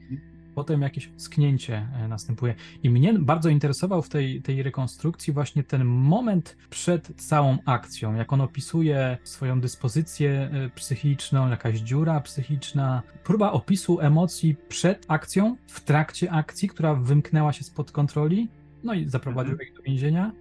potem 0.55 0.81
jakieś 0.81 1.11
sknięcie 1.17 1.87
e, 1.93 2.07
następuje. 2.07 2.55
I 2.83 2.89
mnie 2.89 3.13
bardzo 3.19 3.49
interesował 3.49 4.01
w 4.01 4.09
tej, 4.09 4.41
tej 4.41 4.63
rekonstrukcji 4.63 5.33
właśnie 5.33 5.63
ten 5.63 5.85
moment 5.85 6.57
przed 6.69 7.07
całą 7.15 7.57
akcją, 7.65 8.15
jak 8.15 8.33
on 8.33 8.41
opisuje 8.41 9.17
swoją 9.23 9.61
dyspozycję 9.61 10.49
e, 10.53 10.69
psychiczną, 10.69 11.49
jakaś 11.49 11.79
dziura 11.79 12.19
psychiczna, 12.21 13.01
próba 13.23 13.51
opisu 13.51 13.99
emocji 13.99 14.55
przed 14.69 15.05
akcją, 15.07 15.55
w 15.67 15.83
trakcie 15.83 16.31
akcji, 16.31 16.67
która 16.67 16.95
wymknęła 16.95 17.53
się 17.53 17.63
spod 17.63 17.91
kontroli, 17.91 18.49
no 18.83 18.93
i 18.93 19.09
zaprowadził 19.09 19.51
mhm. 19.51 19.69
ich 19.69 19.75
do 19.75 19.81
więzienia. 19.81 20.31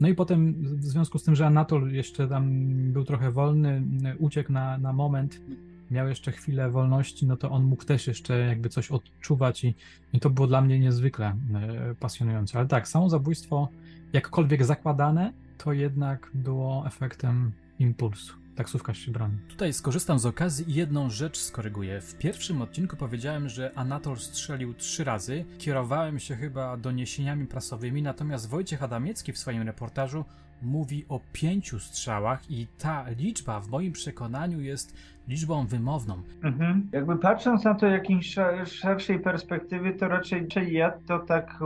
No 0.00 0.08
i 0.08 0.14
potem 0.14 0.54
w 0.62 0.84
związku 0.84 1.18
z 1.18 1.22
tym, 1.22 1.36
że 1.36 1.46
Anatol 1.46 1.92
jeszcze 1.92 2.28
tam 2.28 2.52
był 2.92 3.04
trochę 3.04 3.30
wolny, 3.30 3.82
uciekł 4.18 4.52
na, 4.52 4.78
na 4.78 4.92
moment, 4.92 5.40
miał 5.90 6.08
jeszcze 6.08 6.32
chwilę 6.32 6.70
wolności, 6.70 7.26
no 7.26 7.36
to 7.36 7.50
on 7.50 7.64
mógł 7.64 7.84
też 7.84 8.06
jeszcze 8.06 8.38
jakby 8.38 8.68
coś 8.68 8.90
odczuwać 8.90 9.64
i, 9.64 9.74
i 10.12 10.20
to 10.20 10.30
było 10.30 10.46
dla 10.46 10.60
mnie 10.60 10.78
niezwykle 10.78 11.26
e, 11.26 11.94
pasjonujące. 11.94 12.58
Ale 12.58 12.68
tak, 12.68 12.88
samo 12.88 13.08
zabójstwo, 13.10 13.68
jakkolwiek 14.12 14.64
zakładane, 14.64 15.32
to 15.58 15.72
jednak 15.72 16.30
było 16.34 16.86
efektem 16.86 17.52
impulsu. 17.78 18.34
Taksówkarz 18.56 18.98
się 18.98 19.12
broni. 19.12 19.36
Tutaj 19.48 19.72
skorzystam 19.72 20.18
z 20.18 20.26
okazji 20.26 20.70
i 20.70 20.74
jedną 20.74 21.10
rzecz 21.10 21.38
skoryguję. 21.38 22.00
W 22.00 22.14
pierwszym 22.18 22.62
odcinku 22.62 22.96
powiedziałem, 22.96 23.48
że 23.48 23.72
Anatol 23.74 24.16
strzelił 24.16 24.74
trzy 24.74 25.04
razy. 25.04 25.44
Kierowałem 25.58 26.18
się 26.18 26.36
chyba 26.36 26.76
doniesieniami 26.76 27.46
prasowymi, 27.46 28.02
natomiast 28.02 28.48
Wojciech 28.48 28.82
Adamiecki 28.82 29.32
w 29.32 29.38
swoim 29.38 29.62
reportażu 29.62 30.24
mówi 30.62 31.04
o 31.08 31.20
pięciu 31.32 31.78
strzałach 31.78 32.50
i 32.50 32.66
ta 32.78 33.04
liczba 33.18 33.60
w 33.60 33.68
moim 33.68 33.92
przekonaniu 33.92 34.60
jest 34.60 34.96
liczbą 35.28 35.66
wymowną. 35.66 36.22
Mhm. 36.42 36.88
Jakby 36.92 37.16
patrząc 37.16 37.64
na 37.64 37.74
to 37.74 37.88
w 37.88 37.90
jakiejś 37.90 38.36
szerszej 38.64 39.20
perspektywy, 39.20 39.92
to 39.92 40.08
raczej 40.08 40.48
ja 40.70 40.92
to 41.06 41.18
tak 41.18 41.58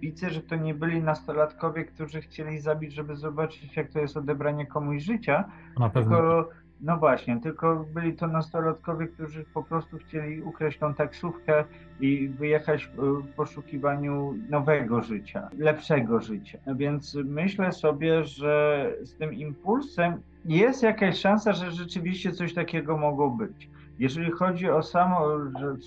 widzę, 0.00 0.30
że 0.30 0.42
to 0.42 0.56
nie 0.56 0.74
byli 0.74 1.02
nastolatkowie, 1.02 1.84
którzy 1.84 2.20
chcieli 2.20 2.60
zabić, 2.60 2.92
żeby 2.92 3.16
zobaczyć, 3.16 3.76
jak 3.76 3.90
to 3.90 3.98
jest 3.98 4.16
odebranie 4.16 4.66
komuś 4.66 5.02
życia, 5.02 5.44
na 5.78 5.90
pewno. 5.90 6.16
tylko 6.16 6.48
no 6.80 6.96
właśnie, 6.96 7.40
tylko 7.40 7.86
byli 7.94 8.14
to 8.14 8.26
nastolatkowie, 8.26 9.06
którzy 9.06 9.44
po 9.54 9.62
prostu 9.62 9.98
chcieli 9.98 10.42
ukraść 10.42 10.78
tą 10.78 10.94
taksówkę 10.94 11.64
i 12.00 12.28
wyjechać 12.28 12.90
w 12.96 13.28
poszukiwaniu 13.36 14.34
nowego 14.50 15.02
życia, 15.02 15.48
lepszego 15.58 16.20
życia. 16.20 16.58
Więc 16.76 17.18
myślę 17.24 17.72
sobie, 17.72 18.24
że 18.24 18.92
z 19.02 19.16
tym 19.16 19.34
impulsem 19.34 20.20
jest 20.44 20.82
jakaś 20.82 21.18
szansa, 21.18 21.52
że 21.52 21.70
rzeczywiście 21.70 22.32
coś 22.32 22.54
takiego 22.54 22.96
mogło 22.96 23.30
być. 23.30 23.70
Jeżeli 23.98 24.30
chodzi 24.30 24.70
o 24.70 24.82
samo, 24.82 25.28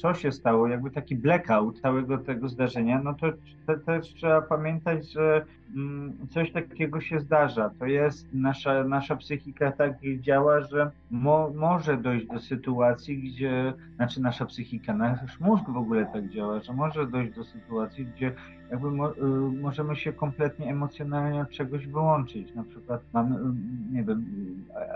co 0.02 0.14
się 0.14 0.32
stało, 0.32 0.68
jakby 0.68 0.92
taki 0.92 1.16
blackout 1.16 1.82
całego 1.82 2.18
tego 2.18 2.50
zdarzenia, 2.50 3.02
no 3.04 3.14
to 3.14 3.28
też 3.86 4.14
trzeba 4.14 4.42
pamiętać, 4.42 5.12
że 5.12 5.46
coś 6.30 6.52
takiego 6.52 7.02
się 7.02 7.20
zdarza. 7.20 7.70
To 7.80 7.86
jest 7.86 8.28
nasza, 8.34 8.84
nasza 8.84 9.16
psychika 9.16 9.72
tak 9.72 9.94
działa, 10.20 10.62
że 10.62 10.92
mo, 11.12 11.52
może 11.56 11.98
dojść 11.98 12.28
do 12.28 12.40
sytuacji, 12.40 13.18
gdzie, 13.18 13.74
znaczy 13.96 14.22
nasza 14.22 14.46
psychika, 14.46 14.94
nasz 14.94 15.40
mózg 15.40 15.70
w 15.70 15.78
ogóle 15.78 16.06
tak 16.06 16.30
działa, 16.30 16.60
że 16.60 16.74
może 16.74 17.08
dojść 17.08 17.36
do 17.36 17.44
sytuacji, 17.44 18.06
gdzie 18.06 18.34
jakby 18.72 18.92
mo, 18.92 19.12
y, 19.12 19.22
możemy 19.62 19.96
się 19.96 20.14
kompletnie 20.14 20.70
emocjonalnie 20.70 21.42
od 21.42 21.50
czegoś 21.50 21.88
wyłączyć. 21.88 22.56
Na 22.56 22.64
przykład 22.64 23.02
mamy, 23.14 23.36
y, 23.36 23.40
nie 23.92 24.04
wiem, 24.04 24.26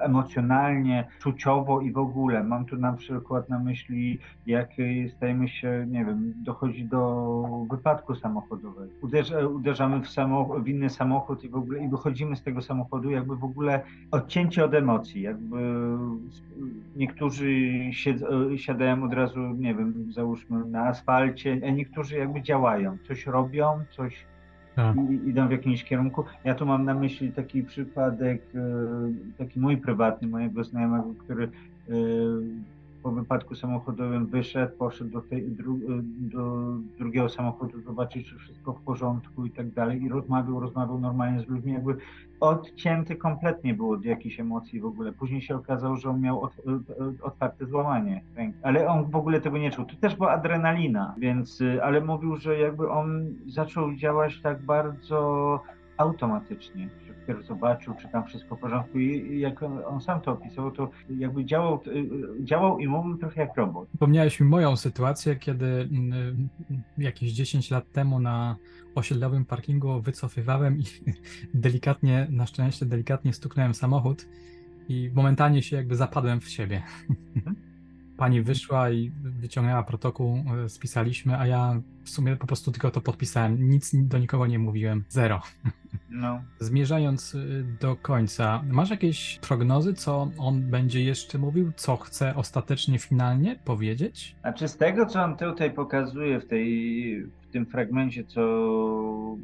emocjonalnie, 0.01 1.07
czuciowo 1.19 1.81
i 1.81 1.91
w 1.91 1.97
ogóle. 1.97 2.43
Mam 2.43 2.65
tu 2.65 2.77
na 2.77 2.93
przykład 2.93 3.49
na 3.49 3.59
myśli, 3.59 4.19
jak 4.45 4.69
stajemy 5.17 5.47
się, 5.47 5.85
nie 5.89 6.05
wiem, 6.05 6.33
dochodzi 6.35 6.85
do 6.85 7.65
wypadku 7.71 8.15
samochodowego. 8.15 8.91
Uderza, 9.01 9.47
uderzamy 9.47 10.01
w, 10.01 10.09
samochód, 10.09 10.62
w 10.63 10.67
inny 10.67 10.89
samochód 10.89 11.43
i 11.43 11.49
w 11.49 11.55
ogóle 11.55 11.83
i 11.83 11.89
wychodzimy 11.89 12.35
z 12.35 12.43
tego 12.43 12.61
samochodu 12.61 13.11
jakby 13.11 13.35
w 13.35 13.43
ogóle 13.43 13.81
odcięcie 14.11 14.65
od 14.65 14.73
emocji. 14.73 15.21
Jakby 15.21 15.57
niektórzy 16.95 17.45
sied, 17.91 18.17
siadają 18.55 19.03
od 19.03 19.13
razu, 19.13 19.39
nie 19.39 19.75
wiem, 19.75 20.11
załóżmy 20.11 20.65
na 20.65 20.83
asfalcie, 20.85 21.61
a 21.67 21.69
niektórzy 21.69 22.17
jakby 22.17 22.41
działają, 22.41 22.97
coś 23.07 23.25
robią, 23.25 23.79
coś 23.89 24.25
tak. 24.75 24.95
i 24.95 25.29
idą 25.29 25.47
w 25.47 25.51
jakimś 25.51 25.83
kierunku. 25.83 26.23
Ja 26.43 26.55
tu 26.55 26.65
mam 26.65 26.85
na 26.85 26.93
myśli 26.93 27.31
taki 27.31 27.63
przypadek, 27.63 28.41
e, 28.55 28.59
taki 29.37 29.59
mój 29.59 29.77
prywatny, 29.77 30.27
mojego 30.27 30.63
znajomego, 30.63 31.13
który 31.19 31.43
e, 31.43 31.93
po 33.03 33.11
wypadku 33.11 33.55
samochodowym 33.55 34.25
wyszedł, 34.25 34.77
poszedł 34.77 35.11
do, 35.11 35.21
tej, 35.21 35.51
dru, 35.51 35.79
do 36.17 36.73
drugiego 36.97 37.29
samochodu 37.29 37.81
zobaczyć, 37.81 38.29
czy 38.29 38.37
wszystko 38.37 38.73
w 38.73 38.81
porządku 38.81 39.45
i 39.45 39.51
tak 39.51 39.69
dalej 39.71 40.03
i 40.03 40.09
rozmawiał, 40.09 40.59
rozmawiał 40.59 40.99
normalnie 40.99 41.41
z 41.41 41.47
ludźmi, 41.47 41.73
jakby 41.73 41.97
odcięty 42.39 43.15
kompletnie 43.15 43.73
był 43.73 43.91
od 43.91 44.05
jakichś 44.05 44.39
emocji 44.39 44.79
w 44.79 44.85
ogóle. 44.85 45.11
Później 45.11 45.41
się 45.41 45.55
okazało, 45.55 45.97
że 45.97 46.09
on 46.09 46.21
miał 46.21 46.41
od, 46.41 46.53
otwarte 47.21 47.65
złamanie 47.65 48.21
ręki, 48.35 48.59
ale 48.61 48.87
on 48.87 49.11
w 49.11 49.15
ogóle 49.15 49.41
tego 49.41 49.57
nie 49.57 49.71
czuł. 49.71 49.85
To 49.85 49.95
też 49.95 50.15
była 50.15 50.31
adrenalina, 50.31 51.15
więc, 51.17 51.63
ale 51.81 52.01
mówił, 52.01 52.37
że 52.37 52.59
jakby 52.59 52.89
on 52.89 53.35
zaczął 53.47 53.95
działać 53.95 54.41
tak 54.41 54.61
bardzo 54.65 55.59
automatycznie 55.97 56.89
dopiero 57.23 57.43
zobaczył, 57.43 57.93
czy 58.01 58.07
tam 58.07 58.23
wszystko 58.25 58.55
w 58.55 58.59
porządku 58.59 58.99
i 58.99 59.39
jak 59.39 59.63
on, 59.63 60.01
sam 60.01 60.21
to 60.21 60.31
opisał, 60.31 60.71
to 60.71 60.89
jakby 61.09 61.45
działał, 61.45 61.79
y, 61.87 62.43
działał 62.43 62.79
i 62.79 62.87
mówił 62.87 63.17
trochę 63.17 63.41
jak 63.41 63.57
robot. 63.57 63.89
Wspomniałeś 63.89 64.39
mi 64.39 64.47
moją 64.47 64.75
sytuację, 64.75 65.35
kiedy 65.35 65.65
mm, 65.65 66.49
y, 66.71 67.03
jakieś 67.03 67.31
10 67.31 67.71
lat 67.71 67.91
temu 67.91 68.19
na 68.19 68.55
osiedlowym 68.95 69.45
parkingu 69.45 70.01
wycofywałem 70.01 70.79
i 70.79 70.83
delikatnie, 71.53 72.27
na 72.29 72.45
szczęście 72.45 72.85
delikatnie 72.85 73.33
stuknąłem 73.33 73.73
samochód 73.73 74.27
i 74.89 75.11
momentalnie 75.13 75.63
się 75.63 75.75
jakby 75.75 75.95
zapadłem 75.95 76.41
w 76.41 76.49
siebie. 76.49 76.83
Mhm. 77.35 77.72
Pani 78.23 78.41
wyszła 78.41 78.89
i 78.89 79.11
wyciągnęła 79.21 79.83
protokół, 79.83 80.43
y, 80.65 80.69
spisaliśmy, 80.69 81.37
a 81.37 81.47
ja 81.47 81.81
w 82.03 82.09
sumie 82.09 82.35
po 82.35 82.47
prostu 82.47 82.71
tylko 82.71 82.91
to 82.91 83.01
podpisałem. 83.01 83.69
Nic 83.69 83.91
do 83.93 84.17
nikogo 84.17 84.47
nie 84.47 84.59
mówiłem. 84.59 85.03
Zero. 85.09 85.41
No. 86.09 86.43
Zmierzając 86.59 87.35
y, 87.35 87.65
do 87.81 87.95
końca, 87.95 88.63
masz 88.71 88.89
jakieś 88.89 89.39
prognozy, 89.39 89.93
co 89.93 90.31
on 90.37 90.61
będzie 90.61 91.03
jeszcze 91.03 91.37
mówił, 91.37 91.71
co 91.75 91.97
chce 91.97 92.35
ostatecznie, 92.35 92.99
finalnie 92.99 93.59
powiedzieć? 93.65 94.35
Znaczy 94.41 94.67
z 94.67 94.77
tego, 94.77 95.05
co 95.05 95.23
on 95.23 95.37
tutaj 95.37 95.73
pokazuje 95.73 96.39
w, 96.39 96.45
tej, 96.45 97.27
tym 97.53 97.65
fragmencie, 97.65 98.23
co 98.23 98.41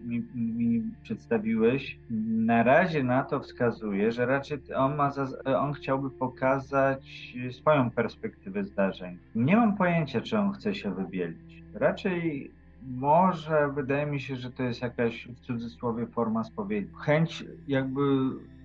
mi, 0.06 0.24
mi 0.36 0.84
przedstawiłeś, 1.04 1.98
na 2.38 2.64
razie 2.64 3.04
na 3.04 3.24
to 3.24 3.40
wskazuje, 3.40 4.12
że 4.12 4.26
raczej 4.26 4.60
on, 4.76 4.96
ma 4.96 5.12
za, 5.12 5.28
on 5.60 5.74
chciałby 5.74 6.10
pokazać 6.10 7.34
swoją 7.52 7.92
perspektywę 7.92 8.64
zdarzeń. 8.64 9.18
Nie 9.36 9.56
mam 9.56 9.78
pojęcia, 9.78 10.22
czy 10.22 10.38
on 10.38 10.52
chce 10.52 10.76
się 10.76 10.94
wybielić. 10.96 11.64
Raczej 11.74 12.52
może 12.88 13.72
wydaje 13.76 14.06
mi 14.06 14.20
się, 14.20 14.36
że 14.36 14.52
to 14.52 14.64
jest 14.64 14.82
jakaś 14.82 15.28
w 15.28 15.40
cudzysłowie 15.40 16.08
forma 16.08 16.44
spowiedzi. 16.44 16.90
Chęć 17.00 17.44
jakby 17.68 18.02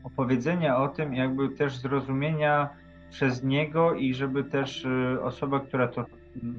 opowiedzenia 0.05 0.77
o 0.77 0.89
tym, 0.89 1.15
jakby 1.15 1.49
też 1.49 1.79
zrozumienia 1.79 2.69
przez 3.11 3.45
niego 3.45 3.95
i 3.95 4.15
żeby 4.15 4.45
też 4.45 4.85
y, 4.85 5.23
osoba, 5.23 5.61
która 5.61 5.89
to 5.89 6.07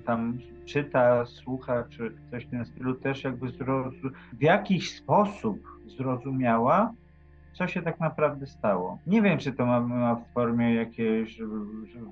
tam 0.05 0.37
czyta, 0.65 1.25
słucha, 1.25 1.83
czy 1.89 2.11
coś 2.31 2.45
w 2.45 2.49
tym 2.49 2.65
stylu, 2.65 2.93
też 2.95 3.23
jakby 3.23 3.47
w 4.33 4.41
jakiś 4.41 4.95
sposób 4.97 5.79
zrozumiała, 5.97 6.93
co 7.53 7.67
się 7.67 7.81
tak 7.81 7.99
naprawdę 7.99 8.47
stało. 8.47 8.99
Nie 9.07 9.21
wiem, 9.21 9.37
czy 9.37 9.53
to 9.53 9.65
ma, 9.65 9.79
ma 9.79 10.15
w 10.15 10.33
formie 10.33 10.73
jakiejś, 10.73 11.39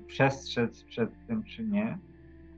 przestrzec 0.06 0.84
przed 0.84 1.10
tym, 1.26 1.44
czy 1.44 1.64
nie 1.64 1.98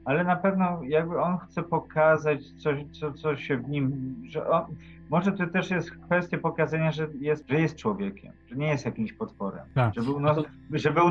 ale 0.06 0.24
na 0.24 0.36
pewno 0.36 0.80
jakby 0.82 1.20
on 1.20 1.38
chce 1.38 1.62
pokazać 1.62 2.52
coś, 2.52 2.84
co, 3.00 3.12
co 3.12 3.36
się 3.36 3.56
w 3.56 3.68
nim, 3.68 4.16
że 4.26 4.48
on, 4.48 4.64
może 5.10 5.32
to 5.32 5.46
też 5.46 5.70
jest 5.70 5.90
kwestia 5.90 6.38
pokazania, 6.38 6.92
że 6.92 7.08
jest, 7.20 7.48
że 7.48 7.60
jest 7.60 7.76
człowiekiem, 7.76 8.32
że 8.46 8.56
nie 8.56 8.66
jest 8.66 8.84
jakimś 8.84 9.12
potworem, 9.12 9.66
tak. 9.74 9.94
że 9.94 10.02
był, 10.02 10.20
no, 10.20 10.34
że 10.72 10.92
był 10.92 11.10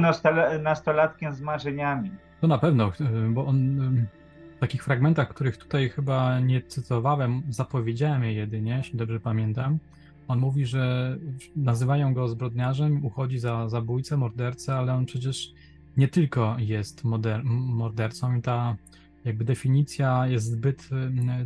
nastolatkiem 0.63 1.34
z 1.34 1.41
marzeniami. 1.41 2.12
To 2.41 2.48
na 2.48 2.58
pewno, 2.58 2.91
bo 3.34 3.45
on 3.45 3.78
w 4.56 4.60
takich 4.60 4.84
fragmentach, 4.84 5.30
których 5.30 5.58
tutaj 5.58 5.89
chyba 5.89 6.39
nie 6.39 6.62
cytowałem, 6.62 7.43
zapowiedziałem 7.50 8.24
je 8.24 8.34
jedynie, 8.34 8.76
jeśli 8.78 8.98
dobrze 8.98 9.19
pamiętam, 9.19 9.80
On 10.28 10.39
mówi, 10.39 10.65
że 10.65 11.17
nazywają 11.56 12.13
go 12.13 12.28
zbrodniarzem, 12.28 13.06
uchodzi 13.06 13.39
za 13.39 13.69
zabójcę, 13.69 14.17
mordercę, 14.17 14.76
ale 14.76 14.93
on 14.93 15.06
przecież 15.06 15.54
nie 15.98 16.08
tylko 16.08 16.56
jest 16.60 17.04
mordercą 17.54 18.36
i 18.36 18.41
ta 18.41 18.76
jakby 19.25 19.45
definicja 19.45 20.27
jest 20.27 20.45
zbyt 20.45 20.89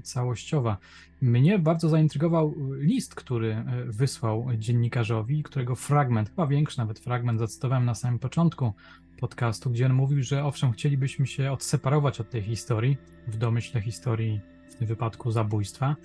całościowa. 0.03 0.77
Mnie 1.21 1.59
bardzo 1.59 1.89
zaintrygował 1.89 2.55
list, 2.77 3.15
który 3.15 3.53
e, 3.53 3.85
wysłał 3.85 4.47
dziennikarzowi, 4.57 5.43
którego 5.43 5.75
fragment, 5.75 6.29
chyba 6.29 6.47
większy 6.47 6.77
nawet 6.77 6.99
fragment, 6.99 7.39
zacytowałem 7.39 7.85
na 7.85 7.95
samym 7.95 8.19
początku 8.19 8.73
podcastu, 9.19 9.69
gdzie 9.69 9.85
on 9.85 9.93
mówił, 9.93 10.23
że 10.23 10.45
owszem, 10.45 10.71
chcielibyśmy 10.71 11.27
się 11.27 11.51
odseparować 11.51 12.21
od 12.21 12.29
tej 12.29 12.41
historii, 12.41 12.97
w 13.27 13.37
domyśle 13.37 13.81
historii 13.81 14.41
w 14.69 14.75
tym 14.75 14.87
wypadku 14.87 15.31
zabójstwa, 15.31 15.95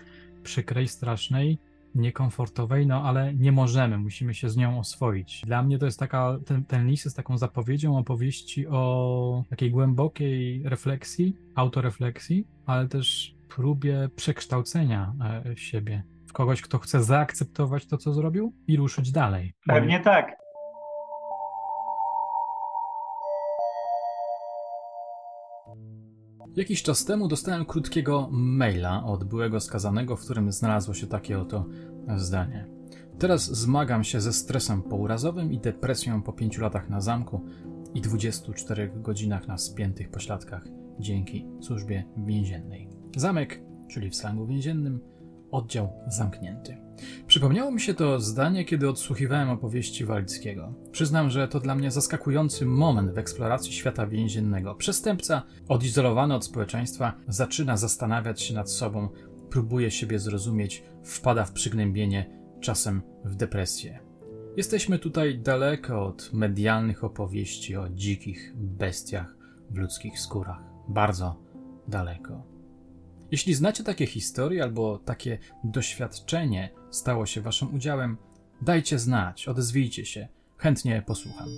przykrej, 0.43 0.89
strasznej, 0.89 1.59
niekomfortowej, 1.95 2.87
no 2.87 3.03
ale 3.03 3.35
nie 3.35 3.53
możemy, 3.53 3.99
musimy 3.99 4.35
się 4.35 4.51
z 4.51 4.57
nią 4.57 4.79
oswoić. 4.79 5.43
Dla 5.47 5.63
mnie 5.63 5.79
to 5.79 5.87
jest 5.87 5.99
taka, 5.99 6.39
ten, 6.47 6.65
ten 6.65 6.87
list 6.87 7.05
jest 7.05 7.17
taką 7.17 7.39
zapowiedzią 7.39 7.99
opowieści 7.99 8.67
o 8.67 9.45
takiej 9.51 9.71
głębokiej 9.71 10.63
refleksji, 10.65 11.37
autorefleksji, 11.55 12.47
ale 12.67 12.89
też 12.89 13.35
próbie 13.49 14.09
przekształcenia 14.17 15.13
e, 15.47 15.57
siebie 15.57 16.03
kogoś, 16.33 16.63
kto 16.63 16.79
chce 16.79 17.03
zaakceptować 17.03 17.87
to, 17.87 17.99
co 17.99 18.13
zrobił 18.13 18.53
i 18.67 18.77
ruszyć 18.77 19.13
dalej. 19.13 19.55
Pewnie 19.67 20.01
tak. 20.01 20.44
Jakiś 26.57 26.83
czas 26.83 27.05
temu 27.05 27.29
dostałem 27.29 27.65
krótkiego 27.65 28.29
maila 28.33 29.05
od 29.05 29.25
byłego 29.25 29.61
skazanego, 29.61 30.17
w 30.17 30.25
którym 30.25 30.53
znalazło 30.53 30.95
się 30.95 31.07
takie 31.07 31.39
oto 31.39 31.67
zdanie. 32.17 32.67
Teraz 33.19 33.57
zmagam 33.57 34.05
się 34.05 34.21
ze 34.21 34.33
stresem 34.33 34.83
pourazowym 34.83 35.53
i 35.53 35.59
depresją 35.59 36.23
po 36.23 36.33
pięciu 36.33 36.63
latach 36.63 36.91
na 36.91 37.01
zamku 37.01 37.41
i 37.95 38.01
24 38.01 38.93
godzinach 38.97 39.49
na 39.49 39.59
spiętych 39.59 40.11
pośladkach 40.11 40.65
dzięki 41.01 41.47
służbie 41.61 42.05
więziennej. 42.17 42.89
Zamek, 43.17 43.61
czyli 43.89 44.11
w 44.11 44.17
slangu 44.17 44.47
więziennym, 44.47 45.01
oddział 45.51 45.93
zamknięty. 46.07 46.77
Przypomniało 47.27 47.71
mi 47.71 47.81
się 47.81 47.95
to 47.95 48.21
zdanie, 48.21 48.65
kiedy 48.65 48.89
odsłuchiwałem 48.89 49.51
opowieści 49.51 50.05
Walickiego. 50.05 50.75
Przyznam, 50.93 51.31
że 51.31 51.49
to 51.49 51.61
dla 51.61 51.75
mnie 51.75 51.91
zaskakujący 51.91 52.67
moment 52.67 53.11
w 53.11 53.19
eksploracji 53.19 53.73
świata 53.73 54.07
więziennego. 54.07 54.75
Przestępca, 54.75 55.43
odizolowany 55.69 56.35
od 56.35 56.45
społeczeństwa, 56.45 57.13
zaczyna 57.29 57.77
zastanawiać 57.77 58.43
się 58.43 58.55
nad 58.55 58.71
sobą, 58.71 59.09
próbuje 59.51 59.91
siebie 59.91 60.19
zrozumieć, 60.19 60.85
wpada 61.05 61.45
w 61.45 61.53
przygnębienie, 61.53 62.31
czasem 62.61 63.03
w 63.25 63.35
depresję. 63.37 64.01
Jesteśmy 64.57 64.99
tutaj 64.99 65.39
daleko 65.39 66.07
od 66.07 66.31
medialnych 66.33 67.05
opowieści 67.05 67.77
o 67.77 67.89
dzikich 67.89 68.53
bestiach 68.57 69.37
w 69.71 69.79
ludzkich 69.79 70.21
skórach. 70.21 70.63
Bardzo 70.89 71.43
daleko. 71.89 72.54
Jeśli 73.35 73.55
znacie 73.55 73.85
takie 73.85 74.07
historie 74.07 74.63
albo 74.63 74.99
takie 74.99 75.39
doświadczenie 75.65 76.71
stało 76.91 77.27
się 77.27 77.41
waszym 77.41 77.75
udziałem, 77.75 78.17
dajcie 78.63 78.99
znać, 78.99 79.49
odezwijcie 79.49 80.05
się, 80.07 80.29
chętnie 80.57 81.03
posłucham. 81.07 81.49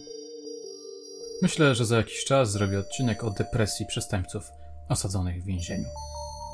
Myślę, 1.42 1.74
że 1.74 1.86
za 1.86 1.96
jakiś 1.96 2.24
czas 2.24 2.52
zrobię 2.52 2.78
odcinek 2.78 3.24
o 3.24 3.30
depresji 3.30 3.86
przestępców 3.86 4.50
osadzonych 4.88 5.42
w 5.42 5.46
więzieniu. 5.46 5.88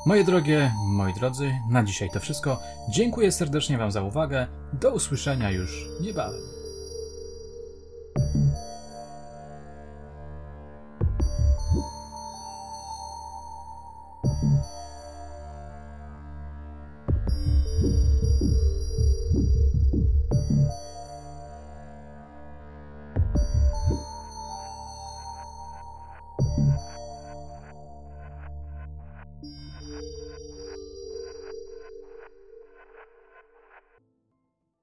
Moje 0.05 0.23
drogie, 0.23 0.71
moi 0.87 1.13
drodzy, 1.13 1.51
na 1.71 1.83
dzisiaj 1.83 2.09
to 2.13 2.19
wszystko. 2.19 2.59
Dziękuję 2.89 3.31
serdecznie 3.31 3.77
Wam 3.77 3.91
za 3.91 4.01
uwagę. 4.01 4.47
Do 4.73 4.93
usłyszenia 4.93 5.51
już 5.51 5.85
niebawem. 6.01 6.62